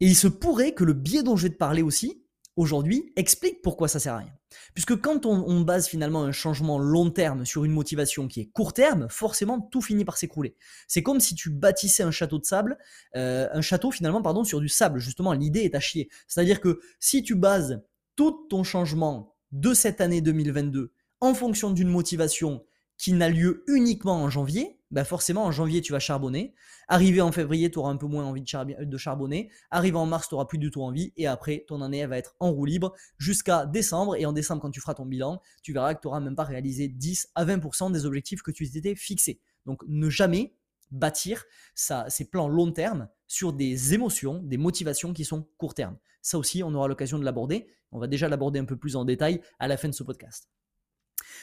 Et 0.00 0.06
il 0.06 0.16
se 0.16 0.28
pourrait 0.28 0.74
que 0.74 0.84
le 0.84 0.94
biais 0.94 1.22
dont 1.22 1.36
je 1.36 1.44
vais 1.44 1.52
te 1.52 1.58
parler 1.58 1.82
aussi, 1.82 2.24
aujourd'hui, 2.58 3.12
explique 3.14 3.62
pourquoi 3.62 3.86
ça 3.86 4.00
sert 4.00 4.14
à 4.14 4.18
rien. 4.18 4.32
Puisque 4.74 5.00
quand 5.00 5.26
on, 5.26 5.60
base 5.60 5.86
finalement 5.86 6.24
un 6.24 6.32
changement 6.32 6.78
long 6.78 7.10
terme 7.10 7.44
sur 7.44 7.64
une 7.64 7.72
motivation 7.72 8.26
qui 8.26 8.40
est 8.40 8.46
court 8.46 8.72
terme, 8.72 9.06
forcément 9.08 9.60
tout 9.60 9.80
finit 9.80 10.04
par 10.04 10.16
s'écrouler. 10.16 10.56
C'est 10.88 11.02
comme 11.02 11.20
si 11.20 11.36
tu 11.36 11.50
bâtissais 11.50 12.02
un 12.02 12.10
château 12.10 12.38
de 12.38 12.44
sable, 12.44 12.76
euh, 13.14 13.48
un 13.52 13.60
château 13.60 13.92
finalement 13.92 14.22
pardon 14.22 14.42
sur 14.42 14.60
du 14.60 14.68
sable. 14.68 14.98
Justement, 14.98 15.32
l'idée 15.32 15.60
est 15.60 15.74
à 15.76 15.80
chier. 15.80 16.08
C'est-à-dire 16.26 16.60
que 16.60 16.80
si 16.98 17.22
tu 17.22 17.36
bases 17.36 17.80
tout 18.16 18.46
ton 18.50 18.64
changement 18.64 19.36
de 19.52 19.72
cette 19.72 20.00
année 20.00 20.20
2022 20.20 20.92
en 21.20 21.34
fonction 21.34 21.70
d'une 21.70 21.88
motivation 21.88 22.64
qui 22.96 23.12
n'a 23.12 23.28
lieu 23.28 23.62
uniquement 23.68 24.22
en 24.22 24.30
janvier, 24.30 24.77
bah 24.90 25.04
forcément 25.04 25.44
en 25.44 25.52
janvier 25.52 25.80
tu 25.80 25.92
vas 25.92 25.98
charbonner. 25.98 26.54
Arrivé 26.88 27.20
en 27.20 27.32
février, 27.32 27.70
tu 27.70 27.78
auras 27.78 27.90
un 27.90 27.96
peu 27.96 28.06
moins 28.06 28.24
envie 28.24 28.42
de, 28.42 28.96
charbonner. 28.96 29.50
Arrivé 29.70 29.96
en 29.96 30.06
mars, 30.06 30.28
tu 30.28 30.34
n'auras 30.34 30.46
plus 30.46 30.58
du 30.58 30.70
tout 30.70 30.82
envie. 30.82 31.12
Et 31.16 31.26
après, 31.26 31.64
ton 31.68 31.82
année 31.82 31.98
elle 31.98 32.08
va 32.08 32.18
être 32.18 32.36
en 32.40 32.50
roue 32.50 32.64
libre 32.64 32.94
jusqu'à 33.18 33.66
décembre. 33.66 34.16
Et 34.16 34.24
en 34.24 34.32
décembre, 34.32 34.62
quand 34.62 34.70
tu 34.70 34.80
feras 34.80 34.94
ton 34.94 35.06
bilan, 35.06 35.42
tu 35.62 35.72
verras 35.72 35.94
que 35.94 36.00
tu 36.00 36.08
n'auras 36.08 36.20
même 36.20 36.36
pas 36.36 36.44
réalisé 36.44 36.88
10 36.88 37.28
à 37.34 37.44
20% 37.44 37.92
des 37.92 38.06
objectifs 38.06 38.42
que 38.42 38.50
tu 38.50 38.68
t'étais 38.68 38.94
fixés. 38.94 39.40
Donc 39.66 39.82
ne 39.86 40.08
jamais 40.08 40.54
bâtir 40.90 41.44
ça, 41.74 42.06
ces 42.08 42.30
plans 42.30 42.48
long 42.48 42.72
terme 42.72 43.08
sur 43.26 43.52
des 43.52 43.92
émotions, 43.92 44.42
des 44.42 44.56
motivations 44.56 45.12
qui 45.12 45.24
sont 45.24 45.46
court 45.58 45.74
terme. 45.74 45.98
Ça 46.22 46.38
aussi, 46.38 46.62
on 46.62 46.74
aura 46.74 46.88
l'occasion 46.88 47.18
de 47.18 47.24
l'aborder. 47.24 47.68
On 47.92 47.98
va 47.98 48.06
déjà 48.06 48.28
l'aborder 48.28 48.58
un 48.58 48.64
peu 48.64 48.76
plus 48.76 48.96
en 48.96 49.04
détail 49.04 49.40
à 49.58 49.68
la 49.68 49.76
fin 49.76 49.88
de 49.88 49.94
ce 49.94 50.02
podcast. 50.02 50.48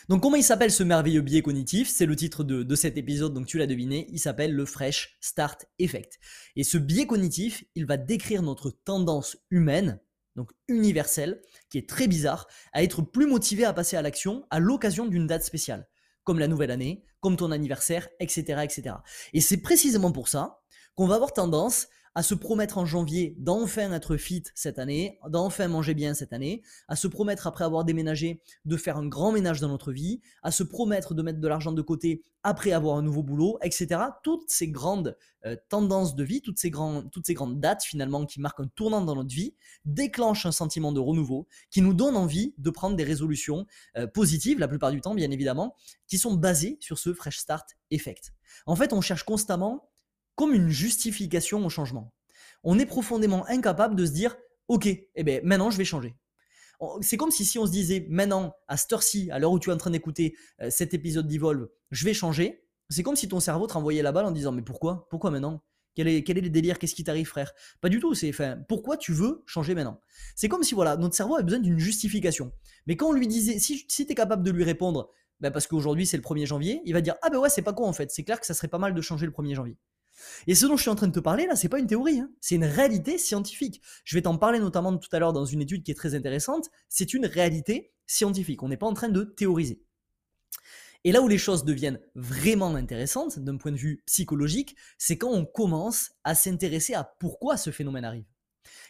Donc 0.10 0.22
comment 0.22 0.36
il 0.36 0.44
s'appelle 0.44 0.72
ce 0.72 0.84
merveilleux 0.84 1.22
biais 1.22 1.42
cognitif? 1.42 1.90
C'est 1.90 2.06
le 2.06 2.16
titre 2.16 2.44
de, 2.44 2.76
cet 2.76 2.98
épisode, 2.98 3.34
donc 3.34 3.46
tu 3.46 3.58
l'as 3.58 3.68
deviné, 3.68 4.08
il 4.12 4.20
s'appelle 4.20 4.54
le 4.54 4.66
Fresh 4.66 5.18
Start 5.22 5.66
Effect. 5.80 6.20
Et 6.56 6.64
ce 6.64 6.78
biais 6.78 7.08
cognitif, 7.08 7.64
il 7.76 7.86
va 7.86 7.98
décrire 7.98 8.42
notre 8.42 8.72
tendance 8.72 9.38
humaine, 9.50 10.00
donc 10.36 10.52
universelle, 10.68 11.42
qui 11.70 11.78
est 11.78 11.90
très 11.90 12.08
bizarre, 12.08 12.48
à 12.74 12.84
être 12.84 13.02
plus 13.02 13.28
motivé 13.28 13.66
à 13.66 13.74
passer 13.74 13.98
à 13.98 14.02
l'action 14.02 14.46
à 14.50 14.60
l'occasion 14.60 15.06
d'une 15.06 15.28
date 15.28 15.44
spéciale, 15.44 15.88
comme 16.24 16.40
la 16.40 16.48
nouvelle 16.48 16.72
année, 16.72 17.04
comme 17.20 17.38
ton 17.38 17.52
anniversaire, 17.52 18.08
etc. 18.20 18.62
etc. 18.64 18.98
Et 19.34 19.42
c'est 19.42 19.58
précisément 19.58 20.12
pour 20.12 20.28
ça 20.28 20.62
qu'on 20.96 21.08
va 21.08 21.16
avoir 21.16 21.34
tendance 21.34 21.88
à 22.16 22.24
se 22.24 22.34
promettre 22.34 22.78
en 22.78 22.86
janvier 22.86 23.36
d'enfin 23.38 23.92
être 23.92 24.16
fit 24.16 24.44
cette 24.56 24.80
année, 24.80 25.20
d'enfin 25.30 25.68
manger 25.68 25.94
bien 25.94 26.14
cette 26.14 26.32
année, 26.32 26.64
à 26.88 26.96
se 26.96 27.08
promettre 27.08 27.46
après 27.46 27.66
avoir 27.66 27.84
déménagé 27.84 28.42
de 28.64 28.78
faire 28.78 28.98
un 28.98 29.06
grand 29.06 29.34
ménage 29.34 29.60
dans 29.60 29.68
notre 29.68 29.92
vie, 29.92 30.22
à 30.42 30.52
se 30.52 30.64
promettre 30.64 31.14
de 31.14 31.22
mettre 31.22 31.40
de 31.40 31.48
l'argent 31.48 31.74
de 31.74 31.82
côté 31.82 32.24
après 32.42 32.72
avoir 32.72 32.98
un 32.98 33.02
nouveau 33.02 33.22
boulot, 33.22 33.58
etc. 33.64 34.02
Toutes 34.24 34.50
ces 34.50 34.70
grandes 34.70 35.18
euh, 35.46 35.58
tendances 35.68 36.16
de 36.16 36.24
vie, 36.24 36.42
toutes 36.42 36.58
ces, 36.58 36.70
grandes 36.70 37.10
dates 37.60 37.84
finalement 37.84 38.26
qui 38.26 38.40
marquent 38.40 38.62
un 38.62 38.68
tournant 38.68 39.02
dans 39.02 39.16
notre 39.16 39.34
vie, 39.34 39.56
déclenchent 39.84 40.46
un 40.46 40.52
sentiment 40.52 40.94
de 40.94 41.00
renouveau 41.00 41.48
qui 41.70 41.82
nous 41.82 41.94
donne 41.94 42.16
envie 42.16 42.54
de 42.58 42.70
prendre 42.70 42.96
des 42.96 43.04
résolutions 43.04 43.66
euh, 43.98 44.08
positives, 44.08 44.60
la 44.60 44.68
plupart 44.68 44.92
du 44.92 45.02
temps 45.02 45.16
bien 45.16 45.32
évidemment, 45.32 45.76
qui 46.08 46.18
sont 46.18 46.34
basées 46.34 46.78
sur 46.80 46.98
ce 46.98 47.14
Fresh 47.14 47.40
Start 47.40 47.68
Effect. 47.92 48.34
En 48.68 48.76
fait, 48.76 48.94
on 48.94 49.02
cherche 49.02 49.24
constamment 49.24 49.90
comme 50.36 50.54
une 50.54 50.70
justification 50.70 51.66
au 51.66 51.70
changement. 51.70 52.14
On 52.64 52.80
est 52.80 52.86
profondément 52.86 53.46
incapable 53.48 53.96
de 53.96 54.06
se 54.06 54.12
dire, 54.12 54.36
ok, 54.68 54.88
eh 54.88 55.24
ben, 55.24 55.42
maintenant 55.44 55.70
je 55.70 55.78
vais 55.78 55.86
changer. 55.86 56.16
C'est 57.02 57.18
comme 57.18 57.32
si, 57.32 57.46
si 57.46 57.58
on 57.58 57.66
se 57.66 57.72
disait 57.72 58.06
maintenant, 58.10 58.54
à 58.68 58.78
cette 58.78 58.92
heure-ci, 58.92 59.32
à 59.32 59.40
l'heure 59.40 59.52
où 59.52 59.60
tu 59.60 59.70
es 59.70 59.74
en 59.74 59.78
train 59.78 59.92
d'écouter 59.92 60.36
euh, 60.62 60.70
cet 60.70 60.94
épisode 60.94 61.28
d'Evolve, 61.28 61.70
je 61.92 62.06
vais 62.06 62.14
changer. 62.14 62.66
C'est 62.90 63.02
comme 63.02 63.16
si 63.16 63.28
ton 63.28 63.40
cerveau 63.40 63.66
te 63.66 63.74
renvoyait 63.74 64.02
la 64.02 64.12
balle 64.12 64.26
en 64.26 64.32
disant, 64.32 64.52
mais 64.52 64.62
pourquoi? 64.62 65.08
Pourquoi 65.10 65.32
maintenant? 65.32 65.64
Quel 65.96 66.10
est, 66.10 66.24
quel 66.24 66.38
le 66.38 66.50
délire? 66.50 66.78
Qu'est-ce 66.78 66.94
qui 66.94 67.06
t'arrive, 67.06 67.28
frère 67.28 67.54
Pas 67.80 67.88
du 67.88 68.00
tout. 68.00 68.14
C'est, 68.14 68.34
pourquoi 68.68 68.98
tu 68.98 69.14
veux 69.14 69.44
changer 69.46 69.74
maintenant? 69.74 70.02
C'est 70.36 70.50
comme 70.50 70.64
si, 70.64 70.76
voilà, 70.76 70.98
notre 70.98 71.16
cerveau 71.16 71.38
a 71.38 71.42
besoin 71.42 71.60
d'une 71.60 71.80
justification. 71.80 72.52
Mais 72.86 72.98
quand 72.98 73.08
on 73.08 73.14
lui 73.14 73.28
disait, 73.28 73.58
si, 73.60 73.88
tu 73.88 74.02
es 74.02 74.16
capable 74.16 74.44
de 74.44 74.52
lui 74.52 74.66
répondre, 74.66 75.10
ben 75.40 75.52
parce 75.52 75.68
qu'aujourd'hui 75.68 76.06
c'est 76.06 76.18
le 76.18 76.24
1er 76.24 76.46
janvier, 76.46 76.82
il 76.86 76.94
va 76.94 77.02
dire, 77.02 77.16
ah 77.22 77.30
ben 77.30 77.40
ouais, 77.40 77.50
c'est 77.50 77.62
pas 77.62 77.74
quoi 77.74 77.88
en 77.88 77.94
fait. 77.94 78.12
C'est 78.12 78.24
clair 78.24 78.40
que 78.40 78.46
ça 78.46 78.54
serait 78.54 78.68
pas 78.68 78.78
mal 78.78 78.94
de 78.94 79.02
changer 79.02 79.26
le 79.26 79.32
1er 79.32 79.56
janvier. 79.56 79.78
Et 80.48 80.56
ce 80.56 80.66
dont 80.66 80.78
je 80.78 80.82
suis 80.82 80.90
en 80.90 80.96
train 80.96 81.08
de 81.08 81.14
te 81.14 81.20
parler 81.20 81.46
là, 81.46 81.56
c'est 81.56 81.70
pas 81.70 81.80
une 81.80 81.88
théorie, 81.88 82.20
hein. 82.20 82.32
c'est 82.42 82.56
une 82.56 82.66
réalité 82.66 83.18
scientifique. 83.18 83.82
Je 84.04 84.16
vais 84.16 84.22
t'en 84.22 84.38
parler 84.38 84.60
notamment 84.60 84.98
tout 84.98 85.10
à 85.12 85.20
l'heure 85.20 85.34
dans 85.34 85.46
une 85.46 85.62
étude 85.62 85.84
qui 85.84 85.92
est 85.92 85.96
très 85.96 86.16
intéressante. 86.16 86.70
C'est 86.90 87.14
une 87.14 87.26
réalité 87.26 87.94
scientifique. 88.08 88.64
On 88.64 88.70
n'est 88.70 88.78
pas 88.78 88.88
en 88.88 88.94
train 88.94 89.10
de 89.10 89.24
théoriser. 89.24 89.82
Et 91.04 91.12
là 91.12 91.22
où 91.22 91.28
les 91.28 91.38
choses 91.38 91.66
deviennent 91.66 92.00
vraiment 92.16 92.74
intéressantes 92.74 93.38
d'un 93.38 93.58
point 93.58 93.72
de 93.72 93.78
vue 93.78 94.02
psychologique, 94.08 94.76
c'est 94.98 95.20
quand 95.20 95.30
on 95.30 95.46
commence 95.46 96.12
à 96.24 96.34
s'intéresser 96.34 96.96
à 96.96 97.04
pourquoi 97.04 97.58
ce 97.58 97.70
phénomène 97.70 98.06
arrive. 98.06 98.26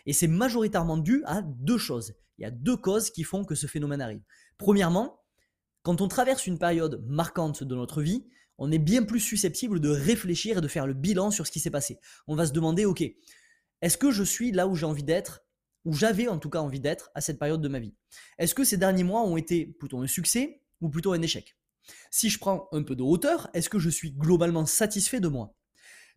Et 0.05 0.13
c'est 0.13 0.27
majoritairement 0.27 0.97
dû 0.97 1.23
à 1.25 1.41
deux 1.41 1.77
choses. 1.77 2.13
Il 2.37 2.43
y 2.43 2.45
a 2.45 2.51
deux 2.51 2.77
causes 2.77 3.09
qui 3.09 3.23
font 3.23 3.43
que 3.43 3.53
ce 3.53 3.67
phénomène 3.67 4.01
arrive. 4.01 4.21
Premièrement, 4.57 5.21
quand 5.83 5.99
on 5.99 6.07
traverse 6.07 6.47
une 6.47 6.57
période 6.57 7.03
marquante 7.05 7.63
de 7.63 7.75
notre 7.75 8.01
vie, 8.01 8.25
on 8.57 8.71
est 8.71 8.79
bien 8.79 9.03
plus 9.03 9.19
susceptible 9.19 9.79
de 9.79 9.89
réfléchir 9.89 10.57
et 10.57 10.61
de 10.61 10.67
faire 10.67 10.87
le 10.87 10.93
bilan 10.93 11.31
sur 11.31 11.45
ce 11.45 11.51
qui 11.51 11.59
s'est 11.59 11.71
passé. 11.71 11.99
On 12.27 12.35
va 12.35 12.45
se 12.45 12.53
demander, 12.53 12.85
ok, 12.85 13.03
est-ce 13.81 13.97
que 13.97 14.11
je 14.11 14.23
suis 14.23 14.51
là 14.51 14.67
où 14.67 14.75
j'ai 14.75 14.85
envie 14.85 15.03
d'être, 15.03 15.45
où 15.83 15.93
j'avais 15.93 16.27
en 16.27 16.39
tout 16.39 16.49
cas 16.49 16.59
envie 16.59 16.79
d'être 16.79 17.11
à 17.15 17.21
cette 17.21 17.39
période 17.39 17.61
de 17.61 17.67
ma 17.67 17.79
vie? 17.79 17.93
Est-ce 18.37 18.55
que 18.55 18.63
ces 18.63 18.77
derniers 18.77 19.03
mois 19.03 19.23
ont 19.23 19.37
été 19.37 19.65
plutôt 19.65 19.99
un 19.99 20.07
succès 20.07 20.61
ou 20.81 20.89
plutôt 20.89 21.13
un 21.13 21.21
échec? 21.21 21.57
Si 22.09 22.29
je 22.29 22.39
prends 22.39 22.67
un 22.71 22.83
peu 22.83 22.95
de 22.95 23.03
hauteur, 23.03 23.49
est-ce 23.53 23.69
que 23.69 23.79
je 23.79 23.89
suis 23.89 24.11
globalement 24.11 24.65
satisfait 24.65 25.19
de 25.19 25.27
moi? 25.27 25.55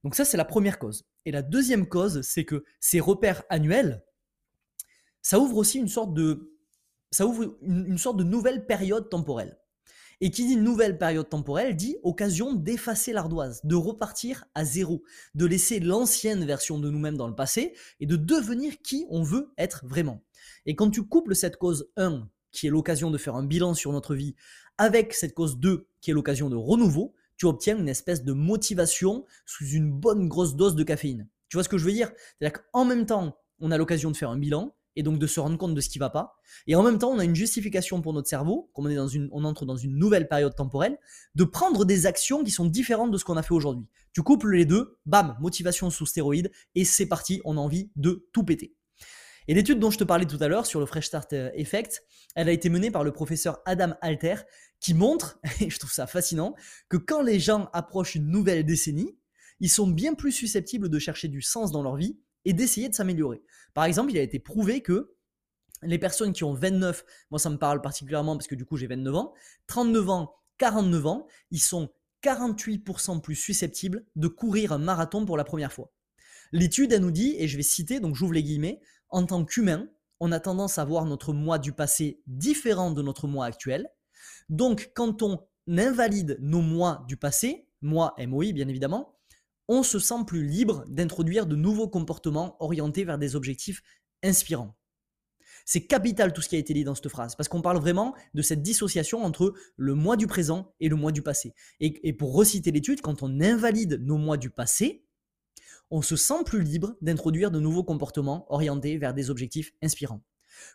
Donc 0.04 0.14
ça, 0.14 0.24
c'est 0.24 0.36
la 0.36 0.44
première 0.44 0.78
cause. 0.78 1.06
Et 1.24 1.32
la 1.32 1.42
deuxième 1.42 1.88
cause, 1.88 2.22
c'est 2.22 2.44
que 2.44 2.64
ces 2.80 3.00
repères 3.00 3.42
annuels, 3.50 4.04
ça 5.20 5.38
ouvre 5.38 5.56
aussi 5.56 5.78
une 5.78 5.88
sorte 5.88 6.14
de, 6.14 6.54
ça 7.10 7.26
ouvre 7.26 7.58
une 7.62 7.98
sorte 7.98 8.16
de 8.16 8.24
nouvelle 8.24 8.66
période 8.66 9.10
temporelle. 9.10 9.58
Et 10.20 10.30
qui 10.30 10.46
dit 10.46 10.56
nouvelle 10.56 10.98
période 10.98 11.28
temporelle 11.28 11.76
dit 11.76 11.96
occasion 12.02 12.52
d'effacer 12.52 13.12
l'ardoise, 13.12 13.60
de 13.62 13.76
repartir 13.76 14.44
à 14.54 14.64
zéro, 14.64 15.04
de 15.34 15.46
laisser 15.46 15.78
l'ancienne 15.78 16.44
version 16.44 16.78
de 16.78 16.90
nous-mêmes 16.90 17.16
dans 17.16 17.28
le 17.28 17.36
passé 17.36 17.74
et 18.00 18.06
de 18.06 18.16
devenir 18.16 18.82
qui 18.82 19.06
on 19.10 19.22
veut 19.22 19.52
être 19.58 19.86
vraiment. 19.86 20.24
Et 20.66 20.74
quand 20.74 20.90
tu 20.90 21.04
couples 21.04 21.36
cette 21.36 21.56
cause 21.56 21.88
1, 21.96 22.28
qui 22.50 22.66
est 22.66 22.70
l'occasion 22.70 23.10
de 23.10 23.18
faire 23.18 23.36
un 23.36 23.44
bilan 23.44 23.74
sur 23.74 23.92
notre 23.92 24.14
vie, 24.14 24.34
avec 24.76 25.14
cette 25.14 25.34
cause 25.34 25.58
2, 25.58 25.86
qui 26.00 26.10
est 26.10 26.14
l'occasion 26.14 26.50
de 26.50 26.56
renouveau, 26.56 27.14
tu 27.36 27.46
obtiens 27.46 27.78
une 27.78 27.88
espèce 27.88 28.24
de 28.24 28.32
motivation 28.32 29.24
sous 29.46 29.66
une 29.66 29.92
bonne 29.92 30.28
grosse 30.28 30.56
dose 30.56 30.74
de 30.74 30.82
caféine. 30.82 31.28
Tu 31.48 31.56
vois 31.56 31.64
ce 31.64 31.68
que 31.68 31.78
je 31.78 31.84
veux 31.84 31.92
dire? 31.92 32.10
C'est-à-dire 32.38 32.60
qu'en 32.72 32.84
même 32.84 33.06
temps, 33.06 33.38
on 33.60 33.70
a 33.70 33.78
l'occasion 33.78 34.10
de 34.10 34.16
faire 34.16 34.30
un 34.30 34.38
bilan, 34.38 34.74
et 34.98 35.04
donc 35.04 35.20
de 35.20 35.26
se 35.28 35.38
rendre 35.38 35.56
compte 35.56 35.76
de 35.76 35.80
ce 35.80 35.88
qui 35.88 36.00
va 36.00 36.10
pas. 36.10 36.34
Et 36.66 36.74
en 36.74 36.82
même 36.82 36.98
temps, 36.98 37.10
on 37.10 37.20
a 37.20 37.24
une 37.24 37.36
justification 37.36 38.02
pour 38.02 38.12
notre 38.12 38.28
cerveau, 38.28 38.68
comme 38.74 38.86
on, 38.86 38.90
est 38.90 38.96
dans 38.96 39.06
une, 39.06 39.28
on 39.30 39.44
entre 39.44 39.64
dans 39.64 39.76
une 39.76 39.96
nouvelle 39.96 40.26
période 40.26 40.56
temporelle, 40.56 40.98
de 41.36 41.44
prendre 41.44 41.84
des 41.84 42.06
actions 42.06 42.42
qui 42.42 42.50
sont 42.50 42.66
différentes 42.66 43.12
de 43.12 43.16
ce 43.16 43.24
qu'on 43.24 43.36
a 43.36 43.44
fait 43.44 43.54
aujourd'hui. 43.54 43.86
Tu 44.12 44.24
couples 44.24 44.52
les 44.52 44.64
deux, 44.64 44.98
bam, 45.06 45.36
motivation 45.40 45.88
sous 45.88 46.04
stéroïde, 46.04 46.50
et 46.74 46.84
c'est 46.84 47.06
parti, 47.06 47.40
on 47.44 47.56
a 47.56 47.60
envie 47.60 47.92
de 47.94 48.28
tout 48.32 48.42
péter. 48.42 48.74
Et 49.46 49.54
l'étude 49.54 49.78
dont 49.78 49.92
je 49.92 49.98
te 49.98 50.04
parlais 50.04 50.26
tout 50.26 50.38
à 50.40 50.48
l'heure 50.48 50.66
sur 50.66 50.80
le 50.80 50.86
Fresh 50.86 51.06
Start 51.06 51.32
euh, 51.32 51.50
Effect, 51.54 52.02
elle 52.34 52.48
a 52.48 52.52
été 52.52 52.68
menée 52.68 52.90
par 52.90 53.04
le 53.04 53.12
professeur 53.12 53.60
Adam 53.66 53.94
Alter, 54.02 54.34
qui 54.80 54.94
montre, 54.94 55.38
et 55.60 55.70
je 55.70 55.78
trouve 55.78 55.92
ça 55.92 56.08
fascinant, 56.08 56.56
que 56.88 56.96
quand 56.96 57.22
les 57.22 57.38
gens 57.38 57.70
approchent 57.72 58.16
une 58.16 58.26
nouvelle 58.26 58.66
décennie, 58.66 59.16
ils 59.60 59.70
sont 59.70 59.86
bien 59.86 60.14
plus 60.14 60.32
susceptibles 60.32 60.88
de 60.88 60.98
chercher 60.98 61.28
du 61.28 61.40
sens 61.40 61.70
dans 61.70 61.84
leur 61.84 61.94
vie 61.94 62.18
et 62.44 62.52
d'essayer 62.52 62.88
de 62.88 62.94
s'améliorer. 62.94 63.42
Par 63.74 63.84
exemple, 63.84 64.10
il 64.12 64.18
a 64.18 64.22
été 64.22 64.38
prouvé 64.38 64.82
que 64.82 65.14
les 65.82 65.98
personnes 65.98 66.32
qui 66.32 66.44
ont 66.44 66.52
29, 66.52 67.04
moi 67.30 67.38
ça 67.38 67.50
me 67.50 67.56
parle 67.56 67.80
particulièrement 67.80 68.36
parce 68.36 68.48
que 68.48 68.56
du 68.56 68.64
coup 68.64 68.76
j'ai 68.76 68.88
29 68.88 69.14
ans, 69.14 69.34
39 69.68 70.10
ans, 70.10 70.34
49 70.58 71.06
ans, 71.06 71.26
ils 71.50 71.60
sont 71.60 71.90
48% 72.22 73.20
plus 73.20 73.36
susceptibles 73.36 74.04
de 74.16 74.28
courir 74.28 74.72
un 74.72 74.78
marathon 74.78 75.24
pour 75.24 75.36
la 75.36 75.44
première 75.44 75.72
fois. 75.72 75.92
L'étude, 76.52 76.92
elle 76.92 77.02
nous 77.02 77.10
dit, 77.10 77.36
et 77.38 77.46
je 77.46 77.56
vais 77.56 77.62
citer, 77.62 78.00
donc 78.00 78.14
j'ouvre 78.14 78.32
les 78.32 78.42
guillemets, 78.42 78.80
en 79.10 79.24
tant 79.24 79.44
qu'humain, 79.44 79.88
on 80.20 80.32
a 80.32 80.40
tendance 80.40 80.78
à 80.78 80.84
voir 80.84 81.04
notre 81.04 81.32
moi 81.32 81.58
du 81.58 81.72
passé 81.72 82.20
différent 82.26 82.90
de 82.90 83.02
notre 83.02 83.28
moi 83.28 83.46
actuel. 83.46 83.88
Donc, 84.48 84.90
quand 84.94 85.22
on 85.22 85.46
invalide 85.68 86.38
nos 86.40 86.62
moi 86.62 87.04
du 87.06 87.16
passé, 87.16 87.68
moi 87.82 88.14
MOI 88.18 88.52
bien 88.52 88.66
évidemment, 88.66 89.17
on 89.68 89.82
se 89.82 89.98
sent 89.98 90.24
plus 90.26 90.44
libre 90.44 90.84
d'introduire 90.88 91.46
de 91.46 91.54
nouveaux 91.54 91.88
comportements 91.88 92.56
orientés 92.60 93.04
vers 93.04 93.18
des 93.18 93.36
objectifs 93.36 93.82
inspirants. 94.22 94.74
C'est 95.64 95.86
capital 95.86 96.32
tout 96.32 96.40
ce 96.40 96.48
qui 96.48 96.56
a 96.56 96.58
été 96.58 96.72
dit 96.72 96.84
dans 96.84 96.94
cette 96.94 97.10
phrase, 97.10 97.36
parce 97.36 97.48
qu'on 97.48 97.60
parle 97.60 97.78
vraiment 97.78 98.14
de 98.32 98.40
cette 98.40 98.62
dissociation 98.62 99.22
entre 99.22 99.52
le 99.76 99.94
moi 99.94 100.16
du 100.16 100.26
présent 100.26 100.74
et 100.80 100.88
le 100.88 100.96
moi 100.96 101.12
du 101.12 101.20
passé. 101.20 101.52
Et, 101.80 102.12
pour 102.14 102.34
reciter 102.34 102.70
l'étude, 102.70 103.02
quand 103.02 103.22
on 103.22 103.40
invalide 103.40 104.00
nos 104.02 104.16
moi 104.16 104.38
du 104.38 104.48
passé, 104.48 105.04
on 105.90 106.00
se 106.00 106.16
sent 106.16 106.42
plus 106.46 106.62
libre 106.62 106.96
d'introduire 107.02 107.50
de 107.50 107.60
nouveaux 107.60 107.84
comportements 107.84 108.50
orientés 108.50 108.96
vers 108.96 109.12
des 109.12 109.28
objectifs 109.28 109.72
inspirants. 109.82 110.22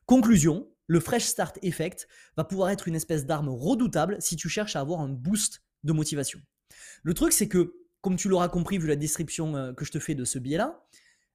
Conclusion, 0.06 0.70
le 0.86 1.00
Fresh 1.00 1.26
Start 1.26 1.58
Effect 1.64 2.08
va 2.38 2.44
pouvoir 2.44 2.70
être 2.70 2.88
une 2.88 2.96
espèce 2.96 3.26
d'arme 3.26 3.50
redoutable 3.50 4.18
si 4.20 4.36
tu 4.36 4.48
cherches 4.48 4.76
à 4.76 4.82
avoir 4.82 5.02
un 5.02 5.10
boost 5.10 5.64
de 5.84 5.94
motivation. 5.94 6.40
Le 7.02 7.16
truc, 7.16 7.34
c'est 7.34 7.48
que, 7.48 7.74
comme 8.04 8.18
tu 8.18 8.28
l'auras 8.28 8.50
compris 8.50 8.78
vu 8.78 8.88
la 8.88 8.98
description 8.98 9.56
euh, 9.56 9.74
que 9.74 9.86
je 9.86 9.92
te 9.92 9.98
fais 9.98 10.14
de 10.14 10.26
ce 10.26 10.38
biais-là, 10.38 10.86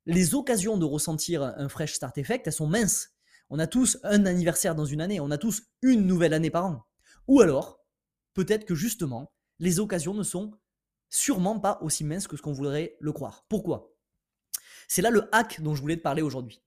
les 0.05 0.35
occasions 0.35 0.77
de 0.77 0.85
ressentir 0.85 1.43
un 1.43 1.69
Fresh 1.69 1.95
Start 1.95 2.17
Effect, 2.19 2.47
elles 2.47 2.53
sont 2.53 2.67
minces. 2.67 3.15
On 3.51 3.59
a 3.59 3.67
tous 3.67 3.99
un 4.05 4.27
anniversaire 4.27 4.75
dans 4.75 4.85
une 4.85 5.01
année, 5.01 5.19
on 5.19 5.31
a 5.31 5.39
tous 5.39 5.63
une 5.83 6.07
nouvelle 6.07 6.35
année 6.35 6.51
par 6.51 6.67
an. 6.67 6.87
Ou 7.27 7.41
alors, 7.41 7.81
peut-être 8.35 8.67
que 8.67 8.75
justement, 8.75 9.33
les 9.59 9.81
occasions 9.81 10.13
ne 10.13 10.23
sont 10.23 10.53
sûrement 11.09 11.59
pas 11.59 11.79
aussi 11.81 12.05
minces 12.05 12.29
que 12.29 12.37
ce 12.37 12.43
qu'on 12.43 12.53
voudrait 12.53 12.97
le 13.01 13.13
croire. 13.13 13.47
Pourquoi? 13.49 13.95
C'est 14.89 15.03
là 15.03 15.11
le 15.11 15.29
hack 15.33 15.63
dont 15.63 15.75
je 15.75 15.81
voulais 15.81 15.97
te 15.97 16.03
parler 16.03 16.23
aujourd'hui. 16.23 16.63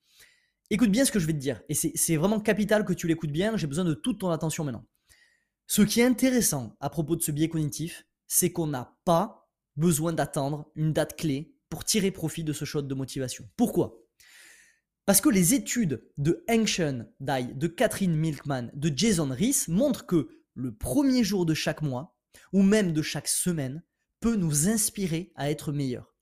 Écoute 0.71 0.89
bien 0.89 1.05
ce 1.05 1.11
que 1.11 1.19
je 1.19 1.27
vais 1.27 1.33
te 1.33 1.37
dire, 1.37 1.61
et 1.69 1.75
c'est 1.75 2.15
vraiment 2.15 2.39
capital 2.39 2.85
que 2.85 2.93
tu 2.93 3.07
l'écoutes 3.07 3.31
bien, 3.31 3.55
j'ai 3.55 3.67
besoin 3.67 3.85
de 3.85 3.93
toute 3.93 4.19
ton 4.19 4.29
attention 4.29 4.63
maintenant. 4.63 4.85
Ce 5.67 5.83
qui 5.83 5.99
est 5.99 6.05
intéressant 6.05 6.75
à 6.79 6.89
propos 6.89 7.15
de 7.15 7.21
ce 7.21 7.31
biais 7.31 7.49
cognitif, 7.49 8.07
c'est 8.27 8.51
qu'on 8.51 8.67
n'a 8.67 8.97
pas 9.05 9.40
besoin 9.75 10.13
d'attendre 10.13 10.69
une 10.75 10.93
date 10.93 11.17
clé 11.17 11.55
pour 11.69 11.85
tirer 11.85 12.11
profit 12.11 12.43
de 12.43 12.53
ce 12.53 12.65
shot 12.65 12.81
de 12.81 12.95
motivation. 12.95 13.45
Pourquoi? 13.55 14.01
Parce 15.05 15.21
que 15.21 15.29
les 15.29 15.53
études 15.53 16.03
de 16.17 16.45
Shen 16.65 17.11
Dai, 17.19 17.53
de 17.53 17.67
Catherine 17.67 18.15
Milkman, 18.15 18.69
de 18.73 18.91
Jason 18.95 19.29
Rees 19.29 19.65
montrent 19.67 20.05
que 20.05 20.29
le 20.53 20.75
premier 20.75 21.23
jour 21.23 21.45
de 21.45 21.53
chaque 21.53 21.81
mois, 21.81 22.17
ou 22.53 22.61
même 22.61 22.93
de 22.93 23.01
chaque 23.01 23.27
semaine, 23.27 23.83
peut 24.19 24.35
nous 24.35 24.69
inspirer 24.69 25.31
à 25.35 25.49
être 25.49 25.71
meilleurs. 25.71 26.15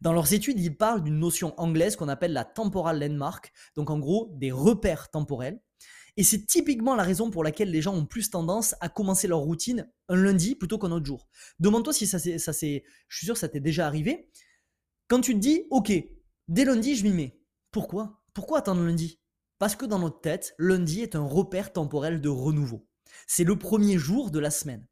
Dans 0.00 0.12
leurs 0.12 0.32
études, 0.32 0.58
ils 0.58 0.76
parlent 0.76 1.04
d'une 1.04 1.18
notion 1.18 1.54
anglaise 1.60 1.96
qu'on 1.96 2.08
appelle 2.08 2.32
la 2.32 2.44
temporal 2.44 2.98
landmark, 2.98 3.52
donc 3.76 3.90
en 3.90 3.98
gros 3.98 4.32
des 4.34 4.50
repères 4.50 5.10
temporels. 5.10 5.60
Et 6.16 6.24
c'est 6.24 6.46
typiquement 6.46 6.94
la 6.94 7.04
raison 7.04 7.30
pour 7.30 7.42
laquelle 7.42 7.70
les 7.70 7.80
gens 7.80 7.94
ont 7.94 8.04
plus 8.04 8.30
tendance 8.30 8.74
à 8.80 8.88
commencer 8.88 9.26
leur 9.28 9.38
routine 9.38 9.90
un 10.08 10.16
lundi 10.16 10.54
plutôt 10.54 10.78
qu'un 10.78 10.92
autre 10.92 11.06
jour. 11.06 11.26
Demande-toi 11.58 11.92
si 11.92 12.06
ça 12.06 12.18
c'est, 12.18 12.84
je 13.08 13.16
suis 13.16 13.26
sûr 13.26 13.34
que 13.34 13.40
ça 13.40 13.48
t'est 13.48 13.60
déjà 13.60 13.86
arrivé. 13.86 14.30
Quand 15.08 15.20
tu 15.20 15.32
te 15.34 15.38
dis, 15.38 15.66
ok, 15.70 15.92
dès 16.48 16.64
lundi 16.64 16.96
je 16.96 17.04
m'y 17.04 17.12
mets. 17.12 17.40
Pourquoi? 17.70 18.22
Pourquoi 18.34 18.58
attendre 18.58 18.82
lundi? 18.82 19.20
Parce 19.58 19.74
que 19.74 19.86
dans 19.86 19.98
notre 19.98 20.20
tête, 20.20 20.54
lundi 20.58 21.00
est 21.00 21.16
un 21.16 21.24
repère 21.24 21.72
temporel 21.72 22.20
de 22.20 22.28
renouveau. 22.28 22.86
C'est 23.26 23.44
le 23.44 23.58
premier 23.58 23.96
jour 23.96 24.30
de 24.30 24.38
la 24.38 24.50
semaine. 24.50 24.86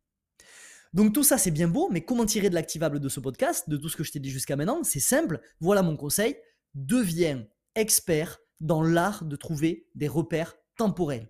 Donc 0.93 1.13
tout 1.13 1.23
ça 1.23 1.39
c'est 1.39 1.51
bien 1.51 1.69
beau, 1.69 1.89
mais 1.91 2.05
comment 2.05 2.27
tirer 2.27 2.49
de 2.49 2.55
l'activable 2.55 2.99
de 2.99 3.09
ce 3.09 3.21
podcast, 3.21 3.69
de 3.69 3.77
tout 3.77 3.89
ce 3.89 3.97
que 3.97 4.05
je 4.05 4.13
t'ai 4.13 4.21
dit 4.21 4.31
jusqu'à 4.31 4.57
maintenant? 4.57 4.83
C'est 4.85 5.01
simple, 5.01 5.41
voilà 5.61 5.83
mon 5.83 5.97
conseil, 5.97 6.37
deviens 6.75 7.47
expert 7.75 8.41
dans 8.61 8.83
l'art 8.83 9.25
de 9.25 9.37
trouver 9.37 9.87
des 9.95 10.09
repères 10.09 10.57
temporels 10.81 11.29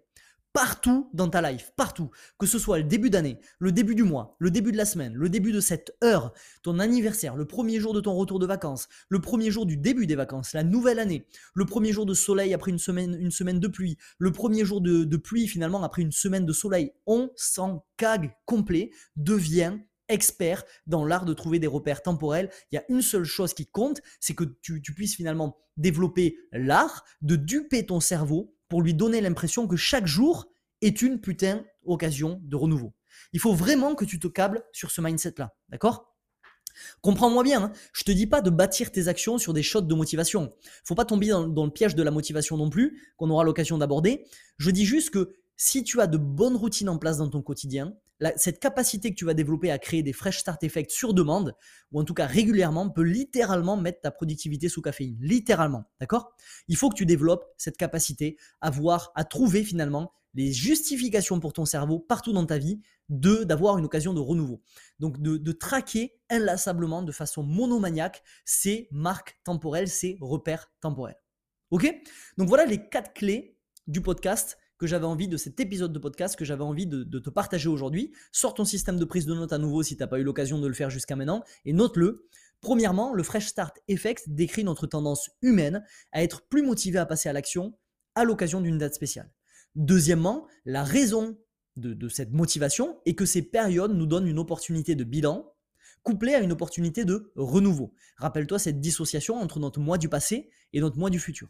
partout 0.52 1.10
dans 1.12 1.28
ta 1.28 1.48
life, 1.50 1.72
partout. 1.76 2.10
Que 2.38 2.46
ce 2.46 2.58
soit 2.58 2.78
le 2.78 2.84
début 2.84 3.10
d'année, 3.10 3.38
le 3.58 3.72
début 3.72 3.96
du 3.96 4.04
mois, 4.04 4.36
le 4.38 4.50
début 4.50 4.70
de 4.70 4.76
la 4.76 4.84
semaine, 4.84 5.14
le 5.14 5.28
début 5.28 5.52
de 5.52 5.60
cette 5.60 5.96
heure, 6.04 6.32
ton 6.62 6.78
anniversaire, 6.78 7.36
le 7.36 7.46
premier 7.46 7.80
jour 7.80 7.92
de 7.92 8.00
ton 8.00 8.14
retour 8.14 8.38
de 8.38 8.46
vacances, 8.46 8.88
le 9.08 9.20
premier 9.20 9.50
jour 9.50 9.66
du 9.66 9.76
début 9.76 10.06
des 10.06 10.14
vacances, 10.14 10.52
la 10.52 10.62
nouvelle 10.62 10.98
année, 11.00 11.26
le 11.54 11.64
premier 11.66 11.92
jour 11.92 12.06
de 12.06 12.14
soleil 12.14 12.54
après 12.54 12.70
une 12.70 12.78
semaine, 12.78 13.16
une 13.20 13.30
semaine 13.32 13.58
de 13.60 13.68
pluie, 13.68 13.96
le 14.18 14.30
premier 14.30 14.64
jour 14.64 14.80
de, 14.80 15.02
de 15.02 15.16
pluie 15.16 15.48
finalement 15.48 15.82
après 15.82 16.02
une 16.02 16.12
semaine 16.12 16.46
de 16.46 16.52
soleil. 16.52 16.92
On 17.06 17.30
s'en 17.34 17.84
cague 17.96 18.32
complet, 18.44 18.90
devient 19.16 19.78
expert 20.08 20.64
dans 20.86 21.04
l'art 21.04 21.24
de 21.24 21.34
trouver 21.34 21.58
des 21.58 21.68
repères 21.68 22.02
temporels. 22.02 22.50
Il 22.70 22.76
y 22.76 22.78
a 22.78 22.84
une 22.88 23.02
seule 23.02 23.24
chose 23.24 23.54
qui 23.54 23.66
compte, 23.66 24.00
c'est 24.18 24.34
que 24.34 24.44
tu 24.62 24.94
puisses 24.94 25.16
finalement 25.16 25.58
développer 25.76 26.36
l'art 26.52 27.04
de 27.22 27.36
duper 27.36 27.86
ton 27.86 28.00
cerveau 28.00 28.54
pour 28.70 28.80
lui 28.80 28.94
donner 28.94 29.20
l'impression 29.20 29.66
que 29.66 29.76
chaque 29.76 30.06
jour 30.06 30.46
est 30.80 31.02
une 31.02 31.20
putain 31.20 31.64
occasion 31.84 32.40
de 32.42 32.56
renouveau. 32.56 32.94
Il 33.34 33.40
faut 33.40 33.52
vraiment 33.52 33.94
que 33.94 34.06
tu 34.06 34.18
te 34.18 34.28
câbles 34.28 34.62
sur 34.72 34.90
ce 34.90 35.02
mindset-là, 35.02 35.54
d'accord? 35.68 36.06
Comprends-moi 37.02 37.42
bien, 37.42 37.64
hein. 37.64 37.72
je 37.92 38.04
te 38.04 38.12
dis 38.12 38.28
pas 38.28 38.40
de 38.40 38.48
bâtir 38.48 38.92
tes 38.92 39.08
actions 39.08 39.38
sur 39.38 39.52
des 39.52 39.62
shots 39.62 39.82
de 39.82 39.94
motivation. 39.94 40.54
Faut 40.84 40.94
pas 40.94 41.04
tomber 41.04 41.26
dans, 41.26 41.46
dans 41.46 41.64
le 41.64 41.70
piège 41.70 41.96
de 41.96 42.02
la 42.02 42.12
motivation 42.12 42.56
non 42.56 42.70
plus, 42.70 43.12
qu'on 43.16 43.28
aura 43.28 43.44
l'occasion 43.44 43.76
d'aborder. 43.76 44.24
Je 44.56 44.70
dis 44.70 44.86
juste 44.86 45.10
que 45.10 45.34
si 45.56 45.82
tu 45.82 46.00
as 46.00 46.06
de 46.06 46.16
bonnes 46.16 46.56
routines 46.56 46.88
en 46.88 46.96
place 46.96 47.18
dans 47.18 47.28
ton 47.28 47.42
quotidien, 47.42 47.94
cette 48.36 48.60
capacité 48.60 49.10
que 49.10 49.16
tu 49.16 49.24
vas 49.24 49.34
développer 49.34 49.70
à 49.70 49.78
créer 49.78 50.02
des 50.02 50.12
fresh 50.12 50.38
start 50.38 50.62
effects 50.62 50.90
sur 50.90 51.14
demande, 51.14 51.54
ou 51.92 52.00
en 52.00 52.04
tout 52.04 52.14
cas 52.14 52.26
régulièrement, 52.26 52.90
peut 52.90 53.02
littéralement 53.02 53.76
mettre 53.76 54.00
ta 54.00 54.10
productivité 54.10 54.68
sous 54.68 54.82
caféine. 54.82 55.16
Littéralement. 55.20 55.84
D'accord? 56.00 56.32
Il 56.68 56.76
faut 56.76 56.90
que 56.90 56.96
tu 56.96 57.06
développes 57.06 57.44
cette 57.56 57.76
capacité 57.76 58.36
à 58.60 58.70
voir, 58.70 59.12
à 59.14 59.24
trouver 59.24 59.64
finalement 59.64 60.12
les 60.34 60.52
justifications 60.52 61.40
pour 61.40 61.52
ton 61.52 61.64
cerveau 61.64 61.98
partout 61.98 62.32
dans 62.32 62.46
ta 62.46 62.58
vie 62.58 62.80
de 63.08 63.42
d'avoir 63.42 63.78
une 63.78 63.84
occasion 63.84 64.14
de 64.14 64.20
renouveau. 64.20 64.62
Donc 65.00 65.20
de, 65.20 65.36
de 65.36 65.52
traquer 65.52 66.14
inlassablement 66.28 67.02
de 67.02 67.10
façon 67.10 67.42
monomaniaque 67.42 68.22
ces 68.44 68.88
marques 68.92 69.40
temporelles, 69.44 69.88
ces 69.88 70.18
repères 70.20 70.72
temporels. 70.80 71.18
Ok? 71.70 71.92
Donc 72.36 72.48
voilà 72.48 72.64
les 72.64 72.88
quatre 72.88 73.12
clés 73.12 73.56
du 73.86 74.00
podcast 74.00 74.56
que 74.80 74.86
j'avais 74.86 75.04
envie 75.04 75.28
de 75.28 75.36
cet 75.36 75.60
épisode 75.60 75.92
de 75.92 75.98
podcast 75.98 76.36
que 76.36 76.44
j'avais 76.46 76.64
envie 76.64 76.86
de, 76.86 77.18
te 77.18 77.28
partager 77.28 77.68
aujourd'hui. 77.68 78.12
Sors 78.32 78.54
ton 78.54 78.64
système 78.64 78.98
de 78.98 79.04
prise 79.04 79.26
de 79.26 79.34
notes 79.34 79.52
à 79.52 79.58
nouveau 79.58 79.82
si 79.82 79.94
tu 79.94 80.02
n'as 80.02 80.06
pas 80.06 80.18
eu 80.18 80.22
l'occasion 80.22 80.58
de 80.58 80.66
le 80.66 80.72
faire 80.72 80.88
jusqu'à 80.88 81.16
maintenant 81.16 81.44
et 81.66 81.74
note-le. 81.74 82.26
Premièrement, 82.62 83.12
le 83.12 83.22
Fresh 83.22 83.48
Start 83.48 83.76
Effect 83.88 84.30
décrit 84.30 84.64
notre 84.64 84.86
tendance 84.86 85.28
humaine 85.42 85.84
à 86.12 86.22
être 86.22 86.48
plus 86.48 86.62
motivé 86.62 86.98
à 86.98 87.04
passer 87.04 87.28
à 87.28 87.34
l'action 87.34 87.74
à 88.14 88.24
l'occasion 88.24 88.62
d'une 88.62 88.78
date 88.78 88.94
spéciale. 88.94 89.30
Deuxièmement, 89.74 90.46
la 90.64 90.82
raison 90.82 91.38
de, 91.76 91.92
de, 91.92 92.08
cette 92.08 92.32
motivation 92.32 93.00
est 93.04 93.14
que 93.14 93.26
ces 93.26 93.42
périodes 93.42 93.94
nous 93.94 94.06
donnent 94.06 94.26
une 94.26 94.38
opportunité 94.38 94.94
de 94.94 95.04
bilan 95.04 95.49
couplée 96.02 96.34
à 96.34 96.40
une 96.40 96.52
opportunité 96.52 97.04
de 97.04 97.32
renouveau. 97.36 97.94
Rappelle-toi 98.16 98.58
cette 98.58 98.80
dissociation 98.80 99.36
entre 99.36 99.58
notre 99.58 99.80
moi 99.80 99.98
du 99.98 100.08
passé 100.08 100.50
et 100.72 100.80
notre 100.80 100.98
moi 100.98 101.10
du 101.10 101.18
futur. 101.18 101.48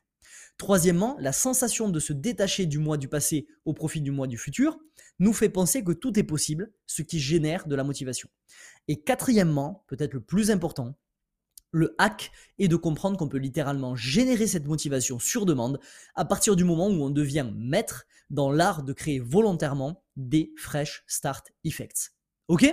Troisièmement, 0.59 1.17
la 1.21 1.33
sensation 1.33 1.89
de 1.89 1.99
se 2.01 2.13
détacher 2.13 2.67
du 2.67 2.79
moi 2.79 2.97
du 2.97 3.09
passé 3.09 3.47
au 3.65 3.73
profit 3.73 4.01
du 4.01 4.11
moi 4.11 4.27
du 4.27 4.37
futur 4.37 4.79
nous 5.19 5.33
fait 5.33 5.49
penser 5.49 5.83
que 5.83 5.93
tout 5.93 6.19
est 6.19 6.25
possible, 6.25 6.73
ce 6.87 7.03
qui 7.03 7.19
génère 7.19 7.67
de 7.67 7.75
la 7.75 7.85
motivation. 7.85 8.29
Et 8.89 9.01
quatrièmement, 9.01 9.85
peut-être 9.87 10.15
le 10.15 10.21
plus 10.21 10.51
important, 10.51 10.97
le 11.73 11.95
hack 11.99 12.33
est 12.59 12.69
de 12.69 12.77
comprendre 12.77 13.17
qu'on 13.17 13.29
peut 13.29 13.39
littéralement 13.39 13.95
générer 13.95 14.47
cette 14.47 14.67
motivation 14.67 15.19
sur 15.19 15.47
demande 15.47 15.81
à 16.15 16.25
partir 16.25 16.57
du 16.57 16.65
moment 16.65 16.89
où 16.89 17.03
on 17.03 17.11
devient 17.11 17.51
maître 17.55 18.07
dans 18.29 18.51
l'art 18.51 18.83
de 18.83 18.93
créer 18.93 19.21
volontairement 19.21 20.03
des 20.17 20.53
fresh 20.57 21.05
start 21.07 21.53
effects. 21.65 22.13
Ok 22.51 22.65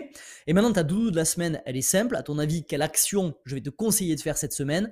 Et 0.48 0.54
maintenant, 0.54 0.74
ta 0.74 0.82
doudou 0.82 1.12
de 1.12 1.16
la 1.16 1.24
semaine, 1.24 1.62
elle 1.68 1.78
est 1.78 1.84
simple. 1.84 2.16
À 2.16 2.24
ton 2.24 2.40
avis, 2.40 2.66
quelle 2.66 2.82
action 2.82 3.36
je 3.46 3.54
vais 3.54 3.62
te 3.62 3.70
conseiller 3.70 4.16
de 4.16 4.22
faire 4.22 4.36
cette 4.36 4.54
semaine? 4.54 4.92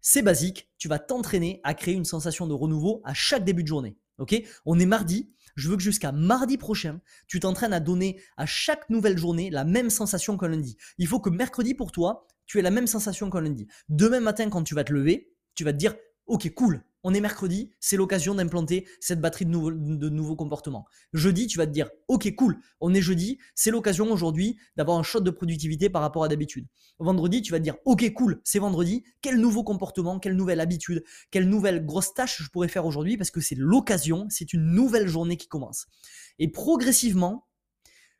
C'est 0.00 0.22
basique, 0.22 0.68
tu 0.76 0.88
vas 0.88 0.98
t'entraîner 0.98 1.60
à 1.62 1.72
créer 1.72 1.94
une 1.94 2.04
sensation 2.04 2.48
de 2.48 2.52
renouveau 2.52 3.00
à 3.04 3.14
chaque 3.14 3.44
début 3.44 3.62
de 3.62 3.68
journée. 3.68 3.96
Ok? 4.18 4.34
On 4.66 4.76
est 4.80 4.86
mardi, 4.86 5.30
je 5.54 5.68
veux 5.68 5.76
que 5.76 5.84
jusqu'à 5.84 6.10
mardi 6.10 6.58
prochain, 6.58 7.00
tu 7.28 7.38
t'entraînes 7.38 7.72
à 7.72 7.78
donner 7.78 8.20
à 8.36 8.44
chaque 8.44 8.90
nouvelle 8.90 9.18
journée 9.18 9.50
la 9.50 9.62
même 9.62 9.88
sensation 9.88 10.36
qu'un 10.36 10.48
lundi. 10.48 10.76
Il 10.98 11.06
faut 11.06 11.20
que 11.20 11.30
mercredi 11.30 11.74
pour 11.74 11.92
toi, 11.92 12.26
tu 12.46 12.58
aies 12.58 12.62
la 12.62 12.72
même 12.72 12.88
sensation 12.88 13.30
qu'un 13.30 13.42
lundi. 13.42 13.68
Demain 13.88 14.18
matin, 14.18 14.50
quand 14.50 14.64
tu 14.64 14.74
vas 14.74 14.82
te 14.82 14.92
lever, 14.92 15.32
tu 15.54 15.62
vas 15.62 15.72
te 15.72 15.78
dire, 15.78 15.94
ok, 16.26 16.52
cool, 16.54 16.82
on 17.04 17.12
est 17.12 17.20
mercredi, 17.20 17.70
c'est 17.80 17.96
l'occasion 17.96 18.34
d'implanter 18.34 18.88
cette 18.98 19.20
batterie 19.20 19.44
de, 19.44 20.08
nouveaux 20.08 20.36
comportements. 20.36 20.86
Jeudi, 21.12 21.46
tu 21.46 21.58
vas 21.58 21.66
te 21.66 21.70
dire, 21.70 21.90
ok, 22.08 22.34
cool, 22.34 22.58
on 22.80 22.94
est 22.94 23.02
jeudi, 23.02 23.38
c'est 23.54 23.70
l'occasion 23.70 24.10
aujourd'hui 24.10 24.56
d'avoir 24.76 24.98
un 24.98 25.02
shot 25.02 25.20
de 25.20 25.30
productivité 25.30 25.90
par 25.90 26.02
rapport 26.02 26.24
à 26.24 26.28
d'habitude. 26.28 26.66
Vendredi, 26.98 27.42
tu 27.42 27.52
vas 27.52 27.58
te 27.58 27.64
dire, 27.64 27.76
ok, 27.84 28.10
cool, 28.14 28.40
c'est 28.42 28.58
vendredi, 28.58 29.04
quel 29.20 29.36
nouveau 29.36 29.62
comportement, 29.62 30.18
quelle 30.18 30.34
nouvelle 30.34 30.60
habitude, 30.60 31.04
quelle 31.30 31.48
nouvelle 31.48 31.84
grosse 31.84 32.14
tâche 32.14 32.42
je 32.42 32.48
pourrais 32.48 32.68
faire 32.68 32.86
aujourd'hui? 32.86 33.18
Parce 33.18 33.30
que 33.30 33.40
c'est 33.40 33.56
l'occasion, 33.56 34.26
c'est 34.30 34.54
une 34.54 34.72
nouvelle 34.72 35.06
journée 35.06 35.36
qui 35.36 35.46
commence. 35.46 35.86
Et 36.38 36.50
progressivement, 36.50 37.46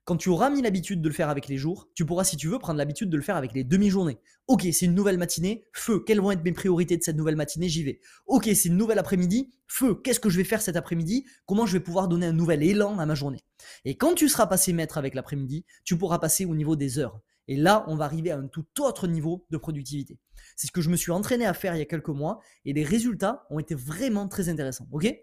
Quand 0.04 0.18
tu 0.18 0.28
auras 0.28 0.50
mis 0.50 0.60
l'habitude 0.60 1.00
de 1.00 1.08
le 1.08 1.14
faire 1.14 1.30
avec 1.30 1.48
les 1.48 1.56
jours, 1.56 1.88
tu 1.94 2.04
pourras, 2.04 2.24
si 2.24 2.36
tu 2.36 2.48
veux, 2.48 2.58
prendre 2.58 2.76
l'habitude 2.76 3.08
de 3.08 3.16
le 3.16 3.22
faire 3.22 3.36
avec 3.36 3.54
les 3.54 3.64
demi-journées. 3.64 4.18
Ok, 4.48 4.66
c'est 4.70 4.84
une 4.84 4.94
nouvelle 4.94 5.16
matinée, 5.16 5.64
feu, 5.72 6.04
quelles 6.06 6.20
vont 6.20 6.30
être 6.30 6.44
mes 6.44 6.52
priorités 6.52 6.98
de 6.98 7.02
cette 7.02 7.16
nouvelle 7.16 7.36
matinée, 7.36 7.70
j'y 7.70 7.82
vais. 7.84 8.00
Ok, 8.26 8.44
c'est 8.44 8.68
une 8.68 8.76
nouvelle 8.76 8.98
après-midi, 8.98 9.54
feu, 9.66 9.94
qu'est-ce 9.94 10.20
que 10.20 10.28
je 10.28 10.36
vais 10.36 10.44
faire 10.44 10.60
cet 10.60 10.76
après-midi, 10.76 11.24
comment 11.46 11.64
je 11.64 11.72
vais 11.72 11.80
pouvoir 11.80 12.08
donner 12.08 12.26
un 12.26 12.34
nouvel 12.34 12.62
élan 12.62 12.98
à 12.98 13.06
ma 13.06 13.14
journée? 13.14 13.44
Et 13.86 13.96
quand 13.96 14.14
tu 14.14 14.28
seras 14.28 14.46
passé 14.46 14.74
maître 14.74 14.98
avec 14.98 15.14
l'après-midi, 15.14 15.64
tu 15.84 15.96
pourras 15.96 16.18
passer 16.18 16.44
au 16.44 16.54
niveau 16.54 16.76
des 16.76 16.98
heures. 16.98 17.18
Et 17.48 17.56
là, 17.56 17.86
on 17.88 17.96
va 17.96 18.04
arriver 18.04 18.30
à 18.30 18.36
un 18.36 18.46
tout 18.46 18.66
autre 18.80 19.06
niveau 19.06 19.46
de 19.48 19.56
productivité. 19.56 20.18
C'est 20.56 20.66
ce 20.66 20.72
que 20.72 20.82
je 20.82 20.90
me 20.90 20.96
suis 20.96 21.12
entraîné 21.12 21.46
à 21.46 21.54
faire 21.54 21.74
il 21.74 21.78
y 21.78 21.82
a 21.82 21.86
quelques 21.86 22.08
mois 22.08 22.40
et 22.66 22.74
les 22.74 22.84
résultats 22.84 23.46
ont 23.48 23.58
été 23.58 23.74
vraiment 23.74 24.28
très 24.28 24.50
intéressants. 24.50 24.86
Ok? 24.92 25.14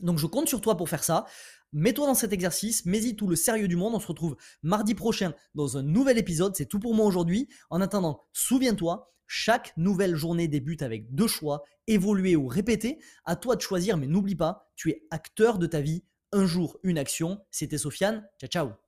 Donc 0.00 0.18
je 0.18 0.26
compte 0.26 0.48
sur 0.48 0.60
toi 0.60 0.76
pour 0.76 0.88
faire 0.88 1.04
ça. 1.04 1.26
Mets-toi 1.72 2.06
dans 2.06 2.14
cet 2.14 2.32
exercice, 2.32 2.86
mets-y 2.86 3.14
tout 3.14 3.26
le 3.26 3.36
sérieux 3.36 3.68
du 3.68 3.76
monde. 3.76 3.94
On 3.94 4.00
se 4.00 4.06
retrouve 4.06 4.36
mardi 4.62 4.94
prochain 4.94 5.34
dans 5.54 5.76
un 5.76 5.82
nouvel 5.82 6.16
épisode. 6.16 6.56
C'est 6.56 6.66
tout 6.66 6.78
pour 6.78 6.94
moi 6.94 7.04
aujourd'hui. 7.04 7.48
En 7.68 7.80
attendant, 7.80 8.24
souviens-toi, 8.32 9.12
chaque 9.26 9.74
nouvelle 9.76 10.16
journée 10.16 10.48
débute 10.48 10.82
avec 10.82 11.14
deux 11.14 11.26
choix, 11.26 11.62
évoluer 11.86 12.36
ou 12.36 12.46
répéter. 12.46 12.98
À 13.26 13.36
toi 13.36 13.54
de 13.54 13.60
choisir, 13.60 13.98
mais 13.98 14.06
n'oublie 14.06 14.36
pas, 14.36 14.70
tu 14.76 14.90
es 14.90 15.06
acteur 15.10 15.58
de 15.58 15.66
ta 15.66 15.80
vie. 15.80 16.04
Un 16.32 16.46
jour, 16.46 16.78
une 16.82 16.98
action. 16.98 17.38
C'était 17.50 17.78
Sofiane. 17.78 18.26
Ciao, 18.40 18.48
ciao. 18.48 18.87